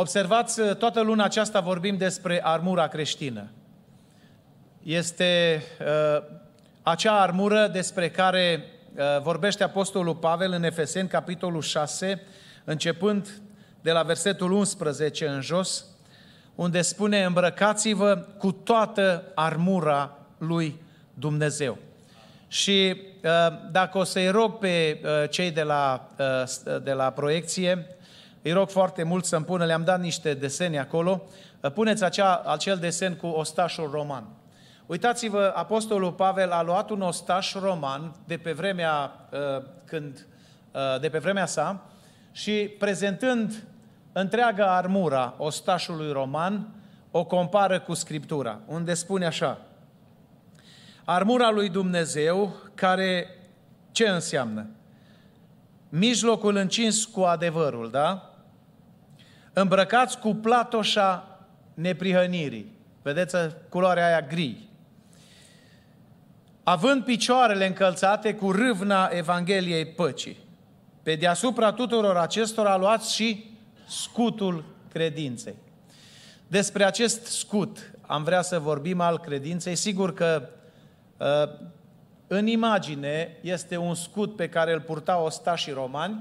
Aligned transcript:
Observați, 0.00 0.60
toată 0.78 1.00
luna 1.00 1.24
aceasta 1.24 1.60
vorbim 1.60 1.96
despre 1.96 2.40
armura 2.44 2.88
creștină. 2.88 3.50
Este 4.82 5.62
uh, 5.80 6.22
acea 6.82 7.20
armură 7.20 7.68
despre 7.72 8.10
care 8.10 8.64
uh, 8.94 9.22
vorbește 9.22 9.64
Apostolul 9.64 10.14
Pavel 10.14 10.52
în 10.52 10.64
Efeseni, 10.64 11.08
capitolul 11.08 11.62
6, 11.62 12.22
începând 12.64 13.28
de 13.80 13.92
la 13.92 14.02
versetul 14.02 14.52
11 14.52 15.26
în 15.26 15.40
jos, 15.40 15.84
unde 16.54 16.82
spune 16.82 17.24
îmbrăcați-vă 17.24 18.26
cu 18.38 18.52
toată 18.52 19.24
armura 19.34 20.18
lui 20.38 20.82
Dumnezeu. 21.14 21.78
Și 22.48 22.96
uh, 23.24 23.30
dacă 23.70 23.98
o 23.98 24.04
să-i 24.04 24.28
rog 24.28 24.58
pe 24.58 25.00
uh, 25.04 25.30
cei 25.30 25.50
de 25.50 25.62
la, 25.62 26.08
uh, 26.18 26.80
de 26.82 26.92
la 26.92 27.10
proiecție, 27.10 27.86
îi 28.42 28.52
rog 28.52 28.68
foarte 28.68 29.02
mult 29.02 29.24
să-mi 29.24 29.44
pună, 29.44 29.64
le-am 29.64 29.84
dat 29.84 30.00
niște 30.00 30.34
desene 30.34 30.78
acolo, 30.78 31.22
puneți 31.74 32.04
acea, 32.04 32.42
acel 32.46 32.76
desen 32.76 33.16
cu 33.16 33.26
ostașul 33.26 33.90
roman. 33.90 34.24
Uitați-vă, 34.86 35.52
Apostolul 35.54 36.12
Pavel 36.12 36.50
a 36.50 36.62
luat 36.62 36.90
un 36.90 37.00
ostaș 37.00 37.54
roman 37.54 38.14
de 38.26 38.36
pe 38.36 38.52
vremea, 38.52 39.12
când, 39.84 40.26
de 41.00 41.08
pe 41.08 41.18
vremea 41.18 41.46
sa 41.46 41.86
și 42.32 42.52
prezentând 42.78 43.64
întreaga 44.12 44.76
armura 44.76 45.34
ostașului 45.36 46.12
roman, 46.12 46.68
o 47.10 47.24
compară 47.24 47.80
cu 47.80 47.94
Scriptura, 47.94 48.60
unde 48.66 48.94
spune 48.94 49.26
așa, 49.26 49.58
armura 51.04 51.50
lui 51.50 51.68
Dumnezeu, 51.68 52.56
care 52.74 53.26
ce 53.92 54.08
înseamnă? 54.08 54.66
Mijlocul 55.88 56.56
încins 56.56 57.04
cu 57.04 57.20
adevărul, 57.20 57.90
da? 57.90 58.29
Îmbrăcați 59.60 60.18
cu 60.18 60.34
platoșa 60.34 61.38
neprihănirii. 61.74 62.72
Vedeți 63.02 63.36
culoarea 63.68 64.06
aia 64.06 64.20
gri. 64.20 64.68
Având 66.62 67.04
picioarele 67.04 67.66
încălțate 67.66 68.34
cu 68.34 68.52
râvna 68.52 69.08
Evangheliei 69.12 69.86
păcii. 69.86 70.36
Pe 71.02 71.14
deasupra 71.14 71.72
tuturor 71.72 72.16
acestora 72.16 72.76
luați 72.76 73.14
și 73.14 73.56
scutul 73.88 74.64
credinței. 74.92 75.54
Despre 76.46 76.84
acest 76.84 77.24
scut 77.26 77.92
am 78.00 78.22
vrea 78.22 78.42
să 78.42 78.58
vorbim 78.58 79.00
al 79.00 79.18
credinței. 79.18 79.74
Sigur 79.74 80.14
că 80.14 80.48
uh, 81.16 81.68
în 82.26 82.46
imagine 82.46 83.36
este 83.40 83.76
un 83.76 83.94
scut 83.94 84.36
pe 84.36 84.48
care 84.48 84.72
îl 84.72 84.80
purtau 84.80 85.24
ostașii 85.24 85.72
romani, 85.72 86.18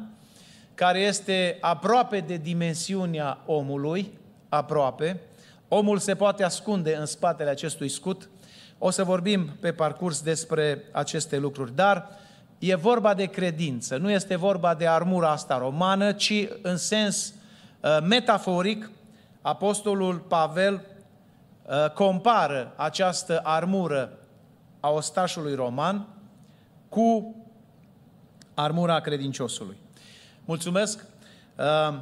care 0.80 0.99
este 0.99 1.58
aproape 1.61 2.19
de 2.19 2.38
dimensiunea 2.38 3.38
omului, 3.45 4.19
aproape. 4.49 5.19
Omul 5.67 5.97
se 5.97 6.16
poate 6.16 6.44
ascunde 6.44 6.95
în 6.95 7.05
spatele 7.05 7.49
acestui 7.49 7.89
scut. 7.89 8.30
O 8.77 8.89
să 8.89 9.03
vorbim 9.03 9.49
pe 9.59 9.71
parcurs 9.71 10.21
despre 10.21 10.83
aceste 10.91 11.38
lucruri, 11.38 11.75
dar 11.75 12.09
e 12.59 12.75
vorba 12.75 13.13
de 13.13 13.25
credință, 13.25 13.97
nu 13.97 14.11
este 14.11 14.36
vorba 14.36 14.73
de 14.73 14.88
armura 14.88 15.30
asta 15.30 15.58
romană, 15.58 16.11
ci 16.11 16.47
în 16.61 16.77
sens 16.77 17.33
Uh, 17.81 17.97
metaforic, 18.03 18.91
Apostolul 19.41 20.17
Pavel 20.17 20.73
uh, 21.66 21.91
compară 21.93 22.73
această 22.75 23.39
armură 23.43 24.17
a 24.80 24.89
ostașului 24.89 25.55
roman 25.55 26.08
cu 26.89 27.36
armura 28.53 28.99
credinciosului. 28.99 29.77
Mulțumesc! 30.50 31.05
Uh, 31.55 32.00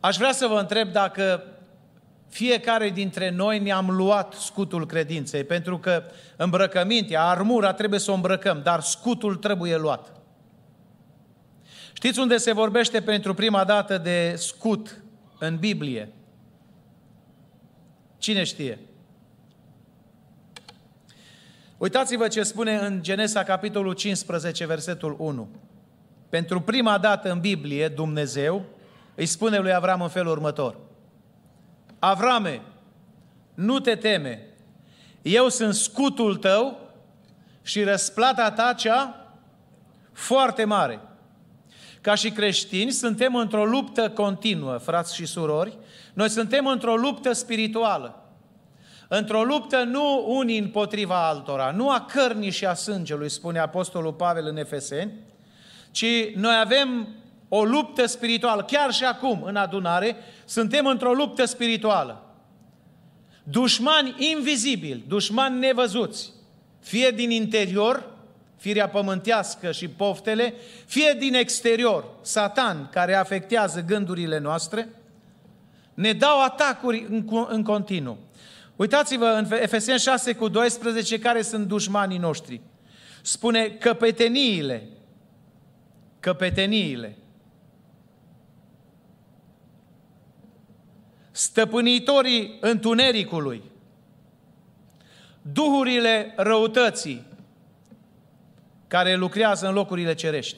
aș 0.00 0.16
vrea 0.16 0.32
să 0.32 0.46
vă 0.46 0.58
întreb 0.58 0.92
dacă 0.92 1.44
fiecare 2.28 2.88
dintre 2.88 3.30
noi 3.30 3.58
ne-am 3.58 3.90
luat 3.90 4.32
scutul 4.32 4.86
credinței, 4.86 5.44
pentru 5.44 5.78
că 5.78 6.02
îmbrăcămintea, 6.36 7.24
armura 7.24 7.72
trebuie 7.72 8.00
să 8.00 8.10
o 8.10 8.14
îmbrăcăm, 8.14 8.60
dar 8.62 8.80
scutul 8.80 9.36
trebuie 9.36 9.76
luat. 9.76 10.12
Știți 11.92 12.18
unde 12.18 12.36
se 12.36 12.52
vorbește 12.52 13.00
pentru 13.00 13.34
prima 13.34 13.64
dată 13.64 13.98
de 13.98 14.34
scut 14.36 15.02
în 15.38 15.56
Biblie? 15.56 16.12
Cine 18.18 18.44
știe? 18.44 18.78
Uitați-vă 21.78 22.28
ce 22.28 22.42
spune 22.42 22.74
în 22.76 23.02
Genesa, 23.02 23.42
capitolul 23.42 23.92
15, 23.92 24.66
versetul 24.66 25.16
1. 25.18 25.48
Pentru 26.28 26.60
prima 26.60 26.98
dată 26.98 27.30
în 27.30 27.40
Biblie, 27.40 27.88
Dumnezeu 27.88 28.64
îi 29.14 29.26
spune 29.26 29.58
lui 29.58 29.74
Avram 29.74 30.02
în 30.02 30.08
felul 30.08 30.32
următor. 30.32 30.76
Avrame, 31.98 32.62
nu 33.54 33.78
te 33.78 33.94
teme, 33.94 34.46
eu 35.22 35.48
sunt 35.48 35.74
scutul 35.74 36.36
tău 36.36 36.78
și 37.62 37.82
răsplata 37.82 38.50
ta 38.50 38.72
cea 38.72 39.32
foarte 40.12 40.64
mare. 40.64 41.00
Ca 42.00 42.14
și 42.14 42.30
creștini, 42.30 42.90
suntem 42.90 43.34
într-o 43.34 43.64
luptă 43.64 44.10
continuă, 44.10 44.76
frați 44.76 45.14
și 45.14 45.26
surori. 45.26 45.78
Noi 46.14 46.28
suntem 46.28 46.66
într-o 46.66 46.96
luptă 46.96 47.32
spirituală. 47.32 48.22
Într-o 49.08 49.42
luptă 49.42 49.82
nu 49.82 50.24
unii 50.28 50.58
împotriva 50.58 51.28
altora, 51.28 51.70
nu 51.70 51.90
a 51.90 52.00
cărnii 52.00 52.50
și 52.50 52.66
a 52.66 52.74
sângelui, 52.74 53.28
spune 53.28 53.58
Apostolul 53.58 54.12
Pavel 54.12 54.46
în 54.46 54.56
Efeseni, 54.56 55.12
ci 55.98 56.34
noi 56.34 56.58
avem 56.60 57.08
o 57.48 57.64
luptă 57.64 58.06
spirituală. 58.06 58.62
Chiar 58.62 58.92
și 58.92 59.04
acum, 59.04 59.42
în 59.42 59.56
adunare, 59.56 60.16
suntem 60.44 60.86
într-o 60.86 61.12
luptă 61.12 61.44
spirituală. 61.44 62.22
Dușmani 63.42 64.14
invizibili, 64.18 65.04
dușmani 65.08 65.58
nevăzuți, 65.58 66.32
fie 66.80 67.10
din 67.10 67.30
interior, 67.30 68.10
firea 68.56 68.88
pământească 68.88 69.72
și 69.72 69.88
poftele, 69.88 70.54
fie 70.86 71.16
din 71.18 71.34
exterior, 71.34 72.04
Satan, 72.22 72.88
care 72.92 73.14
afectează 73.14 73.84
gândurile 73.86 74.38
noastre, 74.38 74.88
ne 75.94 76.12
dau 76.12 76.42
atacuri 76.42 77.06
în, 77.10 77.46
în 77.48 77.62
continuu. 77.62 78.18
Uitați-vă 78.76 79.26
în 79.26 79.52
Efeseni 79.60 79.98
6 79.98 80.32
cu 80.34 80.48
12 80.48 81.18
care 81.18 81.42
sunt 81.42 81.66
dușmanii 81.66 82.18
noștri. 82.18 82.60
Spune 83.22 83.68
căpeteniile, 83.68 84.88
căpeteniile, 86.28 87.16
stăpânitorii 91.30 92.58
întunericului, 92.60 93.62
duhurile 95.42 96.32
răutății, 96.36 97.26
care 98.88 99.14
lucrează 99.14 99.66
în 99.68 99.74
locurile 99.74 100.14
cerești. 100.14 100.56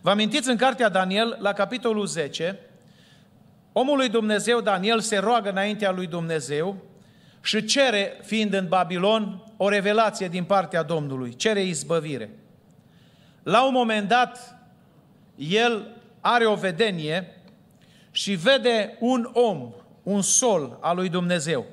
Vă 0.00 0.10
amintiți 0.10 0.50
în 0.50 0.56
cartea 0.56 0.88
Daniel, 0.88 1.36
la 1.40 1.52
capitolul 1.52 2.06
10, 2.06 2.58
omul 3.72 3.96
lui 3.96 4.08
Dumnezeu 4.08 4.60
Daniel 4.60 5.00
se 5.00 5.16
roagă 5.16 5.50
înaintea 5.50 5.90
lui 5.90 6.06
Dumnezeu 6.06 6.76
și 7.42 7.64
cere, 7.64 8.20
fiind 8.22 8.52
în 8.52 8.68
Babilon, 8.68 9.52
o 9.56 9.68
revelație 9.68 10.28
din 10.28 10.44
partea 10.44 10.82
Domnului, 10.82 11.36
cere 11.36 11.62
izbăvire. 11.62 12.43
La 13.44 13.62
un 13.62 13.72
moment 13.72 14.08
dat, 14.08 14.58
el 15.36 15.96
are 16.20 16.46
o 16.46 16.54
vedenie 16.54 17.42
și 18.10 18.34
vede 18.34 18.96
un 19.00 19.30
om, 19.32 19.74
un 20.02 20.22
sol 20.22 20.78
al 20.80 20.96
lui 20.96 21.08
Dumnezeu 21.08 21.66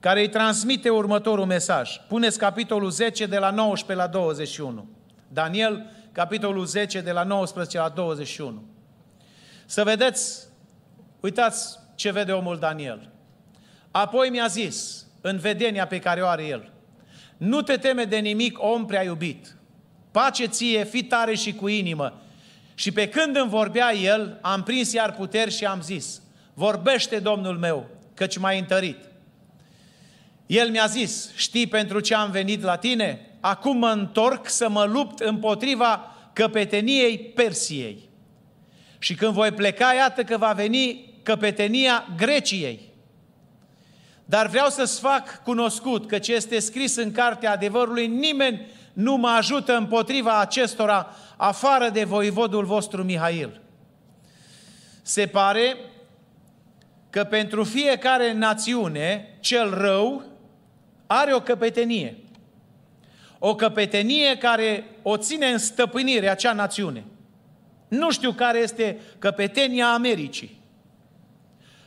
care 0.00 0.20
îi 0.20 0.28
transmite 0.28 0.90
următorul 0.90 1.46
mesaj. 1.46 2.00
Puneți 2.08 2.38
capitolul 2.38 2.90
10 2.90 3.26
de 3.26 3.38
la 3.38 3.50
19 3.50 3.94
la 3.94 4.06
21. 4.06 4.88
Daniel, 5.28 5.90
capitolul 6.12 6.64
10 6.64 7.00
de 7.00 7.12
la 7.12 7.24
19 7.24 7.78
la 7.78 7.88
21. 7.88 8.64
Să 9.66 9.84
vedeți, 9.84 10.46
uitați 11.20 11.78
ce 11.94 12.10
vede 12.10 12.32
omul 12.32 12.58
Daniel. 12.58 13.10
Apoi 13.90 14.28
mi-a 14.28 14.46
zis, 14.46 15.06
în 15.20 15.38
vedenia 15.38 15.86
pe 15.86 15.98
care 15.98 16.22
o 16.22 16.26
are 16.26 16.46
el, 16.46 16.72
nu 17.36 17.62
te 17.62 17.76
teme 17.76 18.04
de 18.04 18.16
nimic, 18.16 18.62
om 18.62 18.86
prea 18.86 19.02
iubit. 19.02 19.56
Pace 20.10 20.46
ție, 20.46 20.84
fi 20.84 21.04
tare 21.04 21.34
și 21.34 21.52
cu 21.52 21.68
inimă. 21.68 22.22
Și 22.74 22.92
pe 22.92 23.08
când 23.08 23.36
îmi 23.36 23.50
vorbea 23.50 23.94
el, 23.94 24.38
am 24.40 24.62
prins 24.62 24.92
iar 24.92 25.12
puteri 25.12 25.56
și 25.56 25.64
am 25.64 25.80
zis, 25.80 26.20
vorbește 26.54 27.18
Domnul 27.18 27.58
meu, 27.58 27.86
căci 28.14 28.38
m-ai 28.38 28.58
întărit. 28.58 28.96
El 30.46 30.70
mi-a 30.70 30.86
zis, 30.86 31.30
știi 31.34 31.66
pentru 31.66 32.00
ce 32.00 32.14
am 32.14 32.30
venit 32.30 32.62
la 32.62 32.76
tine? 32.76 33.30
Acum 33.40 33.76
mă 33.76 33.88
întorc 33.88 34.48
să 34.48 34.68
mă 34.68 34.84
lupt 34.84 35.20
împotriva 35.20 36.14
căpeteniei 36.32 37.18
Persiei. 37.18 38.08
Și 38.98 39.14
când 39.14 39.32
voi 39.32 39.52
pleca, 39.52 39.92
iată 39.92 40.24
că 40.24 40.36
va 40.36 40.52
veni 40.52 41.14
căpetenia 41.22 42.06
Greciei. 42.16 42.80
Dar 44.24 44.46
vreau 44.46 44.68
să-ți 44.68 45.00
fac 45.00 45.42
cunoscut 45.42 46.06
că 46.06 46.18
ce 46.18 46.34
este 46.34 46.58
scris 46.58 46.96
în 46.96 47.12
cartea 47.12 47.52
adevărului, 47.52 48.06
nimeni 48.06 48.66
nu 48.98 49.16
mă 49.16 49.28
ajută 49.28 49.76
împotriva 49.76 50.40
acestora, 50.40 51.14
afară 51.36 51.88
de 51.88 52.04
voivodul 52.04 52.64
vostru 52.64 53.04
Mihail. 53.04 53.60
Se 55.02 55.26
pare 55.26 55.76
că 57.10 57.24
pentru 57.24 57.64
fiecare 57.64 58.32
națiune, 58.32 59.36
cel 59.40 59.74
rău 59.74 60.22
are 61.06 61.34
o 61.34 61.40
căpetenie. 61.40 62.16
O 63.38 63.54
căpetenie 63.54 64.38
care 64.38 64.84
o 65.02 65.16
ține 65.16 65.46
în 65.46 65.58
stăpânire 65.58 66.28
acea 66.28 66.52
națiune. 66.52 67.04
Nu 67.88 68.10
știu 68.10 68.32
care 68.32 68.58
este 68.58 69.00
căpetenia 69.18 69.92
Americii, 69.92 70.60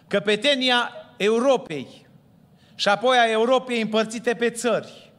căpetenia 0.08 0.92
Europei 1.18 2.08
și 2.76 2.88
apoi 2.88 3.18
a 3.18 3.30
Europei 3.30 3.82
împărțite 3.82 4.34
pe 4.34 4.50
țări. 4.50 5.11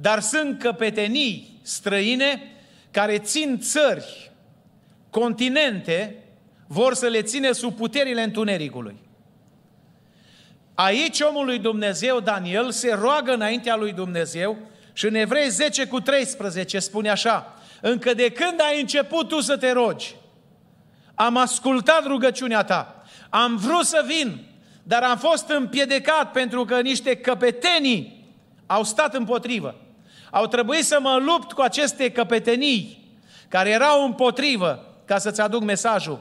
Dar 0.00 0.20
sunt 0.20 0.58
căpetenii 0.58 1.58
străine 1.62 2.42
care 2.90 3.18
țin 3.18 3.58
țări, 3.58 4.30
continente, 5.10 6.14
vor 6.66 6.94
să 6.94 7.06
le 7.06 7.22
ține 7.22 7.52
sub 7.52 7.76
puterile 7.76 8.22
întunericului. 8.22 8.96
Aici 10.74 11.20
omul 11.20 11.44
lui 11.44 11.58
Dumnezeu, 11.58 12.20
Daniel, 12.20 12.70
se 12.70 12.92
roagă 12.92 13.32
înaintea 13.32 13.76
lui 13.76 13.92
Dumnezeu 13.92 14.56
și 14.92 15.06
în 15.06 15.14
Evrei 15.14 15.48
10 15.48 15.86
cu 15.86 16.00
13 16.00 16.78
spune 16.78 17.10
așa, 17.10 17.54
încă 17.80 18.14
de 18.14 18.30
când 18.30 18.60
ai 18.60 18.80
început 18.80 19.28
tu 19.28 19.40
să 19.40 19.56
te 19.56 19.72
rogi, 19.72 20.14
am 21.14 21.36
ascultat 21.36 22.06
rugăciunea 22.06 22.64
ta, 22.64 23.04
am 23.30 23.56
vrut 23.56 23.84
să 23.84 24.04
vin, 24.06 24.38
dar 24.82 25.02
am 25.02 25.18
fost 25.18 25.48
împiedecat 25.48 26.32
pentru 26.32 26.64
că 26.64 26.80
niște 26.80 27.16
căpetenii 27.16 28.24
au 28.66 28.84
stat 28.84 29.14
împotrivă. 29.14 29.74
Au 30.30 30.46
trebuit 30.46 30.84
să 30.84 30.98
mă 31.00 31.22
lupt 31.26 31.52
cu 31.52 31.60
aceste 31.60 32.10
căpetenii 32.10 33.00
care 33.48 33.70
erau 33.70 34.04
împotrivă 34.04 34.84
ca 35.04 35.18
să-ți 35.18 35.40
aduc 35.40 35.62
mesajul. 35.62 36.20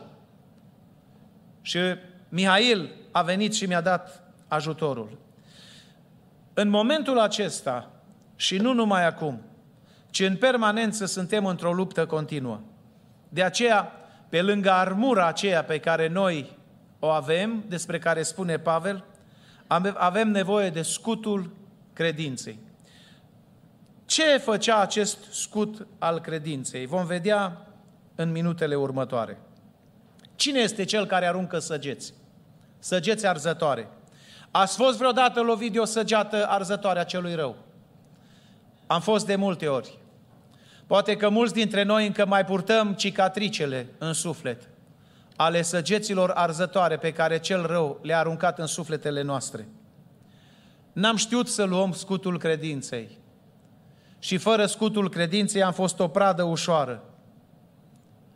Și 1.61 1.79
Mihail 2.29 2.95
a 3.11 3.21
venit 3.21 3.53
și 3.53 3.65
mi-a 3.65 3.81
dat 3.81 4.23
ajutorul. 4.47 5.17
În 6.53 6.69
momentul 6.69 7.19
acesta, 7.19 7.91
și 8.35 8.57
nu 8.57 8.73
numai 8.73 9.05
acum, 9.05 9.41
ci 10.09 10.19
în 10.19 10.35
permanență 10.37 11.05
suntem 11.05 11.45
într-o 11.45 11.73
luptă 11.73 12.05
continuă. 12.05 12.59
De 13.29 13.43
aceea, 13.43 13.91
pe 14.29 14.41
lângă 14.41 14.71
armura 14.71 15.27
aceea 15.27 15.63
pe 15.63 15.79
care 15.79 16.07
noi 16.07 16.57
o 16.99 17.07
avem, 17.07 17.63
despre 17.67 17.99
care 17.99 18.23
spune 18.23 18.57
Pavel, 18.57 19.03
avem 19.93 20.31
nevoie 20.31 20.69
de 20.69 20.81
scutul 20.81 21.51
credinței. 21.93 22.59
Ce 24.09 24.37
făcea 24.37 24.79
acest 24.79 25.17
scut 25.31 25.87
al 25.99 26.19
credinței? 26.19 26.85
Vom 26.85 27.05
vedea 27.05 27.67
în 28.15 28.31
minutele 28.31 28.75
următoare. 28.75 29.37
Cine 30.35 30.59
este 30.59 30.83
cel 30.83 31.05
care 31.05 31.27
aruncă 31.27 31.59
săgeți? 31.59 32.13
Săgeți 32.79 33.27
arzătoare. 33.27 33.87
Ați 34.51 34.75
fost 34.75 34.97
vreodată 34.97 35.41
lovit 35.41 35.71
de 35.71 35.79
o 35.79 35.85
săgeată 35.85 36.47
arzătoare 36.47 36.99
a 36.99 37.03
celui 37.03 37.35
rău? 37.35 37.55
Am 38.87 39.01
fost 39.01 39.25
de 39.25 39.35
multe 39.35 39.67
ori. 39.67 39.97
Poate 40.87 41.15
că 41.15 41.29
mulți 41.29 41.53
dintre 41.53 41.83
noi 41.83 42.05
încă 42.05 42.25
mai 42.25 42.45
purtăm 42.45 42.93
cicatricele 42.93 43.87
în 43.97 44.13
suflet 44.13 44.69
ale 45.35 45.61
săgeților 45.61 46.29
arzătoare 46.29 46.97
pe 46.97 47.11
care 47.11 47.39
cel 47.39 47.65
rău 47.65 47.99
le-a 48.01 48.19
aruncat 48.19 48.59
în 48.59 48.65
sufletele 48.65 49.21
noastre. 49.21 49.67
N-am 50.93 51.15
știut 51.15 51.47
să 51.47 51.63
luăm 51.63 51.91
scutul 51.91 52.39
credinței. 52.39 53.17
Și 54.19 54.37
fără 54.37 54.65
scutul 54.65 55.09
credinței 55.09 55.63
am 55.63 55.73
fost 55.73 55.99
o 55.99 56.07
pradă 56.07 56.43
ușoară. 56.43 57.03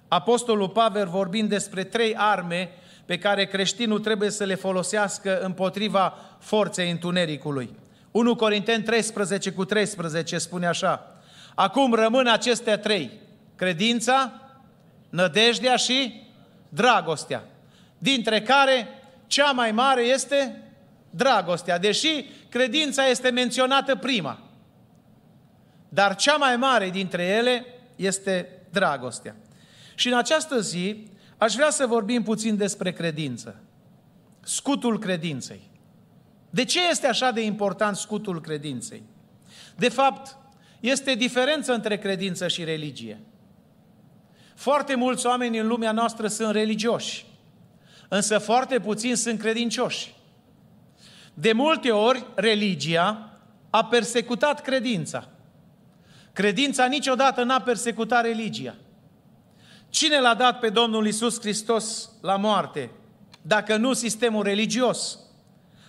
Apostolul 0.08 0.70
Pavel 0.70 1.08
vorbind 1.08 1.50
despre 1.50 1.84
trei 1.84 2.16
arme 2.18 2.70
pe 3.06 3.18
care 3.18 3.46
creștinul 3.46 4.00
trebuie 4.00 4.30
să 4.30 4.44
le 4.44 4.56
folosească 4.56 5.40
împotriva 5.40 6.18
forței 6.40 6.92
întunericului. 6.92 7.70
1 8.12 8.36
Corinteni 8.36 8.84
13 8.84 9.52
cu 9.52 9.66
13 9.66 10.38
spune 10.38 10.68
așa, 10.68 11.08
Acum 11.56 11.94
rămân 11.94 12.28
acestea 12.28 12.78
trei, 12.78 13.12
credința, 13.56 14.32
nădejdea 15.10 15.76
și 15.76 16.22
dragostea, 16.70 17.44
dintre 17.98 18.42
care 18.42 18.88
cea 19.28 19.52
mai 19.52 19.72
mare 19.72 20.02
este 20.02 20.62
dragostea, 21.10 21.80
deși 21.80 22.26
credința 22.50 23.08
este 23.08 23.30
menționată 23.30 23.96
prima. 23.96 24.40
Dar 25.94 26.16
cea 26.16 26.36
mai 26.36 26.56
mare 26.56 26.90
dintre 26.90 27.24
ele 27.24 27.66
este 27.96 28.50
dragostea. 28.70 29.36
Și 29.96 30.08
în 30.08 30.18
această 30.18 30.60
zi 30.60 31.08
aș 31.38 31.54
vrea 31.54 31.70
să 31.70 31.86
vorbim 31.86 32.24
puțin 32.24 32.58
despre 32.58 32.92
credință. 32.92 33.64
Scutul 34.44 35.00
credinței. 35.00 35.62
De 36.50 36.64
ce 36.64 36.90
este 36.90 37.08
așa 37.08 37.32
de 37.32 37.42
important 37.42 37.96
scutul 37.96 38.42
credinței? 38.42 39.04
De 39.76 39.90
fapt, 39.90 40.38
este 40.80 41.16
diferență 41.16 41.74
între 41.74 41.98
credință 41.98 42.48
și 42.48 42.64
religie. 42.64 43.20
Foarte 44.56 44.96
mulți 44.96 45.26
oameni 45.26 45.58
în 45.58 45.68
lumea 45.68 45.92
noastră 45.92 46.28
sunt 46.28 46.52
religioși, 46.52 47.26
însă 48.08 48.38
foarte 48.38 48.80
puțini 48.80 49.18
sunt 49.18 49.40
credincioși. 49.40 50.14
De 51.34 51.52
multe 51.52 51.92
ori, 51.92 52.26
religia 52.36 53.38
a 53.70 53.86
persecutat 53.86 54.62
credința. 54.62 55.28
Credința 56.34 56.86
niciodată 56.86 57.44
n-a 57.44 57.62
persecutat 57.62 58.24
religia. 58.24 58.76
Cine 59.90 60.20
l-a 60.20 60.34
dat 60.34 60.60
pe 60.60 60.70
Domnul 60.70 61.08
Isus 61.08 61.40
Hristos 61.40 62.10
la 62.22 62.36
moarte, 62.36 62.92
dacă 63.42 63.78
nu 63.78 63.94
sistemul 63.94 64.44
religios? 64.44 65.20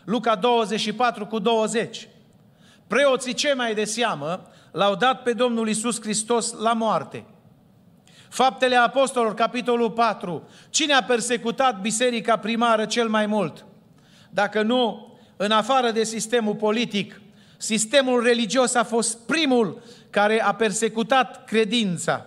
Luca 0.04 0.34
24 0.34 1.26
cu 1.26 1.38
20. 1.38 2.08
Preoții 2.86 3.34
cei 3.34 3.54
mai 3.54 3.74
de 3.74 3.84
seamă 3.84 4.50
l-au 4.72 4.94
dat 4.94 5.22
pe 5.22 5.32
Domnul 5.32 5.68
Isus 5.68 6.00
Hristos 6.00 6.52
la 6.52 6.72
moarte. 6.72 7.24
Faptele 8.28 8.76
Apostolilor, 8.76 9.34
capitolul 9.34 9.90
4. 9.90 10.48
Cine 10.70 10.92
a 10.92 11.02
persecutat 11.02 11.80
biserica 11.80 12.36
primară 12.36 12.84
cel 12.86 13.08
mai 13.08 13.26
mult? 13.26 13.64
Dacă 14.30 14.62
nu, 14.62 15.12
în 15.36 15.50
afară 15.50 15.90
de 15.90 16.04
sistemul 16.04 16.54
politic, 16.54 17.20
sistemul 17.56 18.22
religios 18.22 18.74
a 18.74 18.82
fost 18.84 19.18
primul 19.26 19.82
care 20.14 20.42
a 20.42 20.54
persecutat 20.54 21.44
credința, 21.44 22.26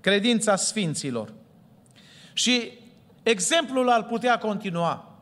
credința 0.00 0.56
sfinților. 0.56 1.32
Și 2.32 2.72
exemplul 3.22 3.88
ar 3.88 4.04
putea 4.04 4.38
continua. 4.38 5.20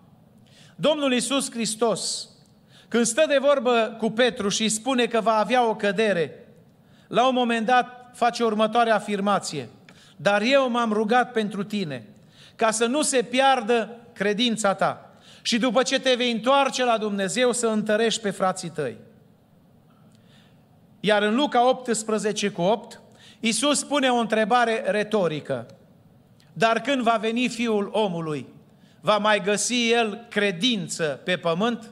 Domnul 0.76 1.12
Isus 1.12 1.50
Hristos, 1.50 2.29
când 2.89 3.06
stă 3.06 3.25
de 3.29 3.39
vorbă 3.41 3.96
cu 3.98 4.10
Petru 4.10 4.48
și 4.48 4.63
îi 4.63 4.69
spune 4.69 5.06
că 5.06 5.20
va 5.20 5.32
avea 5.32 5.69
o 5.69 5.77
cădere, 5.77 6.46
la 7.08 7.29
un 7.29 7.34
moment 7.34 7.67
dat 7.67 8.10
face 8.15 8.44
următoarea 8.44 8.94
afirmație. 8.94 9.69
Dar 10.17 10.43
eu 10.43 10.70
m-am 10.70 10.93
rugat 10.93 11.32
pentru 11.32 11.65
tine, 11.65 12.06
ca 12.56 12.70
să 12.70 12.86
nu 12.86 13.03
se 13.03 13.22
piardă 13.22 13.96
credința 14.13 14.75
ta. 14.75 15.10
Și 15.43 15.58
după 15.58 15.82
ce 15.82 16.01
te 16.01 16.15
vei 16.15 16.32
întoarce 16.32 16.84
la 16.84 16.98
Dumnezeu, 16.98 17.53
să 17.53 17.67
întărești 17.67 18.20
pe 18.20 18.31
frații 18.31 18.70
tăi. 18.70 18.96
Iar 21.06 21.22
în 21.22 21.34
Luca 21.34 21.69
18 21.69 22.48
cu 22.51 22.63
8, 22.63 23.01
Iisus 23.41 23.79
spune 23.79 24.08
o 24.08 24.17
întrebare 24.17 24.84
retorică. 24.86 25.67
Dar 26.53 26.81
când 26.81 27.03
va 27.03 27.17
veni 27.20 27.48
Fiul 27.48 27.89
omului, 27.93 28.46
va 29.01 29.19
mai 29.19 29.41
găsi 29.41 29.91
El 29.91 30.27
credință 30.31 31.20
pe 31.25 31.36
pământ? 31.36 31.91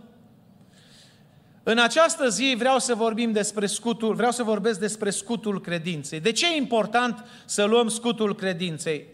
În 1.62 1.78
această 1.78 2.28
zi 2.28 2.54
vreau 2.59 2.78
să 2.78 2.94
vorbim 2.94 3.33
despre 3.33 3.66
scutul, 3.66 4.14
vreau 4.14 4.30
să 4.30 4.42
vorbesc 4.42 4.80
despre 4.80 5.11
scutul 5.11 5.61
credinței. 5.61 6.21
De 6.21 6.33
ce 6.33 6.52
e 6.52 6.56
important 6.56 7.25
să 7.44 7.64
luăm 7.64 7.88
scutul 7.88 8.35
credinței? 8.35 9.06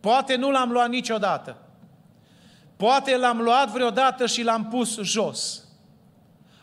Poate 0.00 0.36
nu 0.36 0.50
l-am 0.50 0.70
luat 0.70 0.88
niciodată. 0.88 1.56
Poate 2.76 3.16
l-am 3.16 3.40
luat 3.40 3.70
vreodată 3.70 4.26
și 4.26 4.42
l-am 4.42 4.66
pus 4.66 4.98
jos. 5.00 5.67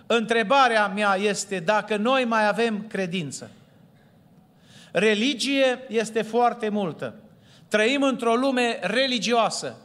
Întrebarea 0.07 0.87
mea 0.87 1.15
este 1.15 1.59
dacă 1.59 1.95
noi 1.95 2.25
mai 2.25 2.47
avem 2.47 2.85
credință. 2.87 3.51
Religie 4.91 5.85
este 5.87 6.21
foarte 6.21 6.69
multă. 6.69 7.13
Trăim 7.67 8.03
într-o 8.03 8.35
lume 8.35 8.79
religioasă. 8.81 9.75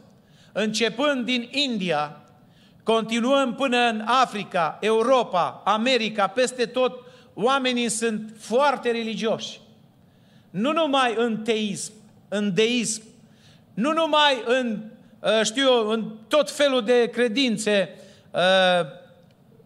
Începând 0.51 1.25
din 1.25 1.47
India, 1.51 2.21
continuăm 2.83 3.55
până 3.55 3.77
în 3.77 4.03
Africa, 4.05 4.77
Europa, 4.81 5.61
America, 5.65 6.27
peste 6.27 6.65
tot, 6.65 6.99
oamenii 7.33 7.89
sunt 7.89 8.33
foarte 8.37 8.91
religioși. 8.91 9.59
Nu 10.49 10.71
numai 10.71 11.13
în 11.17 11.37
teism, 11.37 11.93
în 12.27 12.53
deism, 12.53 13.01
nu 13.73 13.93
numai 13.93 14.43
în, 14.45 14.79
uh, 15.19 15.41
știu 15.43 15.63
eu, 15.63 15.87
în 15.87 16.11
tot 16.27 16.51
felul 16.51 16.83
de 16.83 17.09
credințe, 17.09 17.95
uh, 18.31 18.99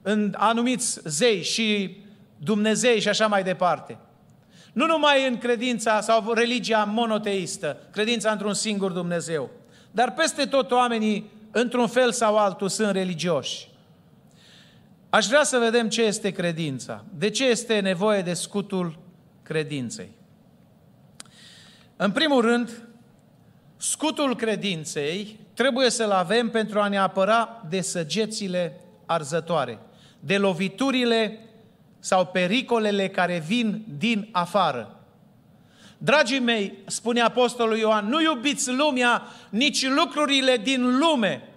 în 0.07 0.33
anumiți 0.37 0.99
zei 1.03 1.43
și 1.43 1.97
Dumnezei 2.37 2.99
și 2.99 3.09
așa 3.09 3.27
mai 3.27 3.43
departe. 3.43 3.97
Nu 4.73 4.85
numai 4.85 5.27
în 5.27 5.37
credința 5.37 6.01
sau 6.01 6.33
religia 6.33 6.83
monoteistă, 6.83 7.77
credința 7.91 8.31
într-un 8.31 8.53
singur 8.53 8.91
Dumnezeu, 8.91 9.49
dar 9.91 10.13
peste 10.13 10.45
tot 10.45 10.71
oamenii 10.71 11.31
într-un 11.51 11.87
fel 11.87 12.11
sau 12.11 12.37
altul, 12.37 12.69
sunt 12.69 12.91
religioși. 12.91 13.69
Aș 15.09 15.25
vrea 15.25 15.43
să 15.43 15.57
vedem 15.57 15.89
ce 15.89 16.01
este 16.01 16.31
credința. 16.31 17.03
De 17.17 17.29
ce 17.29 17.45
este 17.45 17.79
nevoie 17.79 18.21
de 18.21 18.33
scutul 18.33 18.99
credinței? 19.43 20.11
În 21.95 22.11
primul 22.11 22.41
rând, 22.41 22.87
scutul 23.77 24.35
credinței 24.35 25.39
trebuie 25.53 25.89
să-l 25.89 26.11
avem 26.11 26.49
pentru 26.49 26.79
a 26.79 26.87
ne 26.87 26.97
apăra 26.97 27.65
de 27.69 27.81
săgețile 27.81 28.79
arzătoare, 29.05 29.79
de 30.25 30.37
loviturile 30.37 31.39
sau 31.99 32.25
pericolele 32.25 33.09
care 33.09 33.43
vin 33.47 33.83
din 33.97 34.29
afară. 34.31 34.99
Dragii 35.97 36.39
mei, 36.39 36.73
spune 36.85 37.21
Apostolul 37.21 37.77
Ioan, 37.77 38.07
nu 38.07 38.21
iubiți 38.21 38.71
lumea, 38.71 39.23
nici 39.49 39.87
lucrurile 39.87 40.57
din 40.57 40.97
lume. 40.97 41.49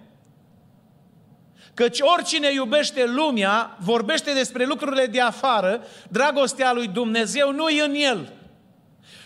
Căci 1.73 1.99
oricine 1.99 2.53
iubește 2.53 3.05
lumea, 3.05 3.77
vorbește 3.79 4.33
despre 4.33 4.65
lucrurile 4.65 5.05
de 5.05 5.21
afară, 5.21 5.81
dragostea 6.09 6.73
lui 6.73 6.87
Dumnezeu 6.87 7.51
nu 7.51 7.69
e 7.69 7.83
în 7.83 7.95
el. 7.95 8.33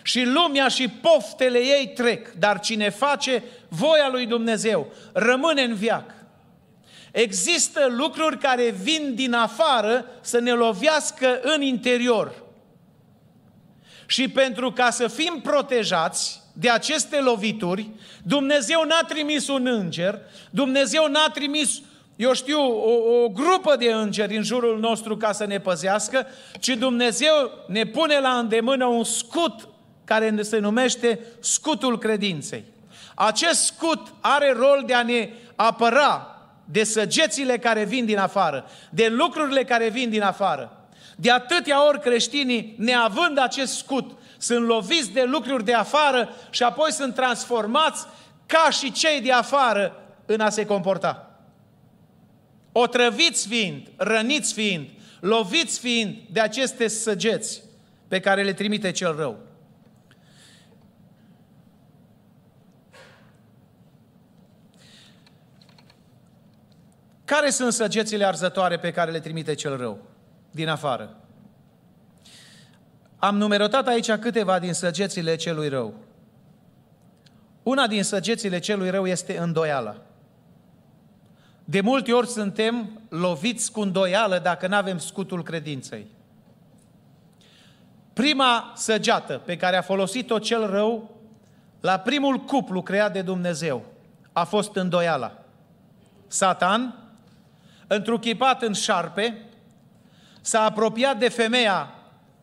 Și 0.03 0.25
lumea 0.25 0.67
și 0.67 0.87
poftele 0.87 1.57
ei 1.57 1.91
trec, 1.95 2.31
dar 2.31 2.59
cine 2.59 2.89
face 2.89 3.43
voia 3.67 4.09
lui 4.11 4.25
Dumnezeu 4.25 4.91
rămâne 5.13 5.61
în 5.61 5.73
viac. 5.73 6.22
Există 7.13 7.87
lucruri 7.89 8.37
care 8.37 8.69
vin 8.69 9.15
din 9.15 9.33
afară 9.33 10.05
să 10.21 10.39
ne 10.39 10.51
lovească 10.51 11.39
în 11.41 11.61
interior. 11.61 12.43
Și 14.05 14.27
pentru 14.27 14.71
ca 14.71 14.89
să 14.89 15.07
fim 15.07 15.39
protejați 15.43 16.41
de 16.53 16.69
aceste 16.69 17.19
lovituri, 17.19 17.89
Dumnezeu 18.23 18.83
n-a 18.83 19.03
trimis 19.07 19.47
un 19.47 19.67
înger, 19.67 20.19
Dumnezeu 20.49 21.07
n-a 21.07 21.29
trimis 21.29 21.81
eu 22.15 22.33
știu, 22.33 22.59
o, 22.59 23.23
o 23.23 23.29
grupă 23.29 23.75
de 23.75 23.91
îngeri 23.91 24.37
în 24.37 24.43
jurul 24.43 24.79
nostru 24.79 25.17
ca 25.17 25.31
să 25.31 25.45
ne 25.45 25.59
păzească, 25.59 26.27
ci 26.59 26.67
Dumnezeu 26.67 27.51
ne 27.67 27.85
pune 27.85 28.19
la 28.19 28.37
îndemână 28.37 28.85
un 28.85 29.03
scut 29.03 29.67
care 30.03 30.41
se 30.41 30.57
numește 30.57 31.19
scutul 31.39 31.97
credinței. 31.97 32.63
Acest 33.15 33.63
scut 33.63 34.13
are 34.19 34.53
rol 34.57 34.83
de 34.85 34.93
a 34.93 35.03
ne 35.03 35.29
apăra 35.55 36.32
de 36.65 36.83
săgețile 36.83 37.57
care 37.57 37.83
vin 37.83 38.05
din 38.05 38.17
afară, 38.17 38.65
de 38.89 39.07
lucrurile 39.07 39.63
care 39.63 39.89
vin 39.89 40.09
din 40.09 40.21
afară. 40.21 40.77
De 41.15 41.31
atâtea 41.31 41.87
ori 41.87 41.99
creștinii, 41.99 42.75
neavând 42.77 43.37
acest 43.37 43.77
scut, 43.77 44.11
sunt 44.37 44.65
loviți 44.65 45.11
de 45.11 45.23
lucruri 45.23 45.65
de 45.65 45.73
afară 45.73 46.29
și 46.49 46.63
apoi 46.63 46.91
sunt 46.91 47.15
transformați 47.15 48.05
ca 48.45 48.69
și 48.69 48.91
cei 48.91 49.21
de 49.21 49.31
afară 49.31 50.03
în 50.25 50.39
a 50.39 50.49
se 50.49 50.65
comporta. 50.65 51.39
Otrăviți 52.71 53.47
fiind, 53.47 53.87
răniți 53.95 54.53
fiind, 54.53 54.89
loviți 55.19 55.79
fiind 55.79 56.15
de 56.31 56.39
aceste 56.39 56.87
săgeți 56.87 57.61
pe 58.07 58.19
care 58.19 58.43
le 58.43 58.53
trimite 58.53 58.91
cel 58.91 59.15
rău. 59.15 59.37
Care 67.25 67.49
sunt 67.49 67.73
săgețile 67.73 68.25
arzătoare 68.25 68.77
pe 68.77 68.91
care 68.91 69.11
le 69.11 69.19
trimite 69.19 69.53
cel 69.53 69.77
rău 69.77 69.99
din 70.51 70.69
afară? 70.69 71.17
Am 73.17 73.37
numerotat 73.37 73.87
aici 73.87 74.11
câteva 74.11 74.59
din 74.59 74.73
săgețile 74.73 75.35
celui 75.35 75.67
rău. 75.69 75.93
Una 77.63 77.87
din 77.87 78.03
săgețile 78.03 78.59
celui 78.59 78.89
rău 78.89 79.07
este 79.07 79.37
îndoiala. 79.37 79.95
De 81.65 81.81
multe 81.81 82.11
ori 82.11 82.27
suntem 82.27 83.01
loviți 83.09 83.71
cu 83.71 83.81
îndoială 83.81 84.39
dacă 84.39 84.67
nu 84.67 84.75
avem 84.75 84.97
scutul 84.97 85.43
credinței. 85.43 86.07
Prima 88.13 88.73
săgeată 88.75 89.41
pe 89.45 89.57
care 89.57 89.75
a 89.75 89.81
folosit-o 89.81 90.39
cel 90.39 90.69
rău 90.69 91.17
la 91.81 91.99
primul 91.99 92.37
cuplu 92.37 92.81
creat 92.81 93.13
de 93.13 93.21
Dumnezeu 93.21 93.85
a 94.31 94.43
fost 94.43 94.75
îndoiala. 94.75 95.43
Satan 96.27 97.02
întruchipat 97.87 98.61
în 98.61 98.73
șarpe, 98.73 99.37
s-a 100.41 100.61
apropiat 100.63 101.17
de 101.17 101.29
femeia 101.29 101.93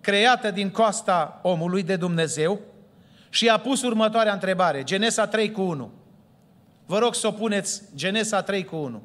creată 0.00 0.50
din 0.50 0.70
coasta 0.70 1.40
omului 1.42 1.82
de 1.82 1.96
Dumnezeu 1.96 2.60
și 3.28 3.48
a 3.48 3.58
pus 3.58 3.82
următoarea 3.82 4.32
întrebare, 4.32 4.82
Genesa 4.82 5.26
3 5.26 5.50
cu 5.50 5.62
1. 5.62 5.90
Vă 6.86 6.98
rog 6.98 7.14
să 7.14 7.26
o 7.26 7.30
puneți, 7.30 7.82
Genesa 7.94 8.42
3 8.42 8.64
cu 8.64 8.76
1. 8.76 9.02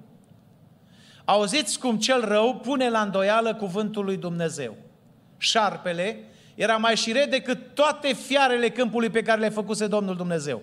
Auziți 1.25 1.79
cum 1.79 1.97
cel 1.97 2.25
rău 2.27 2.55
pune 2.55 2.89
la 2.89 3.01
îndoială 3.01 3.55
cuvântul 3.55 4.05
lui 4.05 4.17
Dumnezeu. 4.17 4.75
Șarpele 5.37 6.19
era 6.55 6.77
mai 6.77 6.95
șire 6.95 7.25
decât 7.29 7.59
toate 7.73 8.13
fiarele 8.13 8.69
câmpului 8.69 9.09
pe 9.09 9.21
care 9.21 9.39
le 9.39 9.49
făcuse 9.49 9.87
Domnul 9.87 10.15
Dumnezeu. 10.15 10.61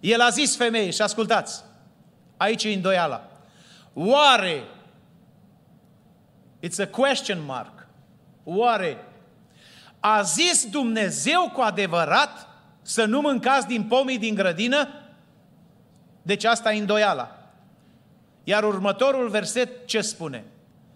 El 0.00 0.20
a 0.20 0.28
zis 0.28 0.56
femeii, 0.56 0.92
și 0.92 1.02
ascultați, 1.02 1.64
aici 2.36 2.64
e 2.64 2.72
îndoiala. 2.72 3.30
Oare 3.94 4.62
It's 6.66 6.78
a 6.78 6.86
question 6.86 7.38
mark. 7.46 7.86
Oare 8.44 9.04
a 10.00 10.22
zis 10.22 10.66
Dumnezeu 10.70 11.50
cu 11.54 11.60
adevărat 11.60 12.48
să 12.82 13.04
nu 13.04 13.20
mâncați 13.20 13.66
din 13.66 13.82
pomii 13.82 14.18
din 14.18 14.34
grădină? 14.34 14.88
Deci 16.22 16.44
asta 16.44 16.72
e 16.72 16.78
îndoiala. 16.78 17.36
Iar 18.44 18.64
următorul 18.64 19.28
verset 19.28 19.86
ce 19.86 20.00
spune? 20.00 20.44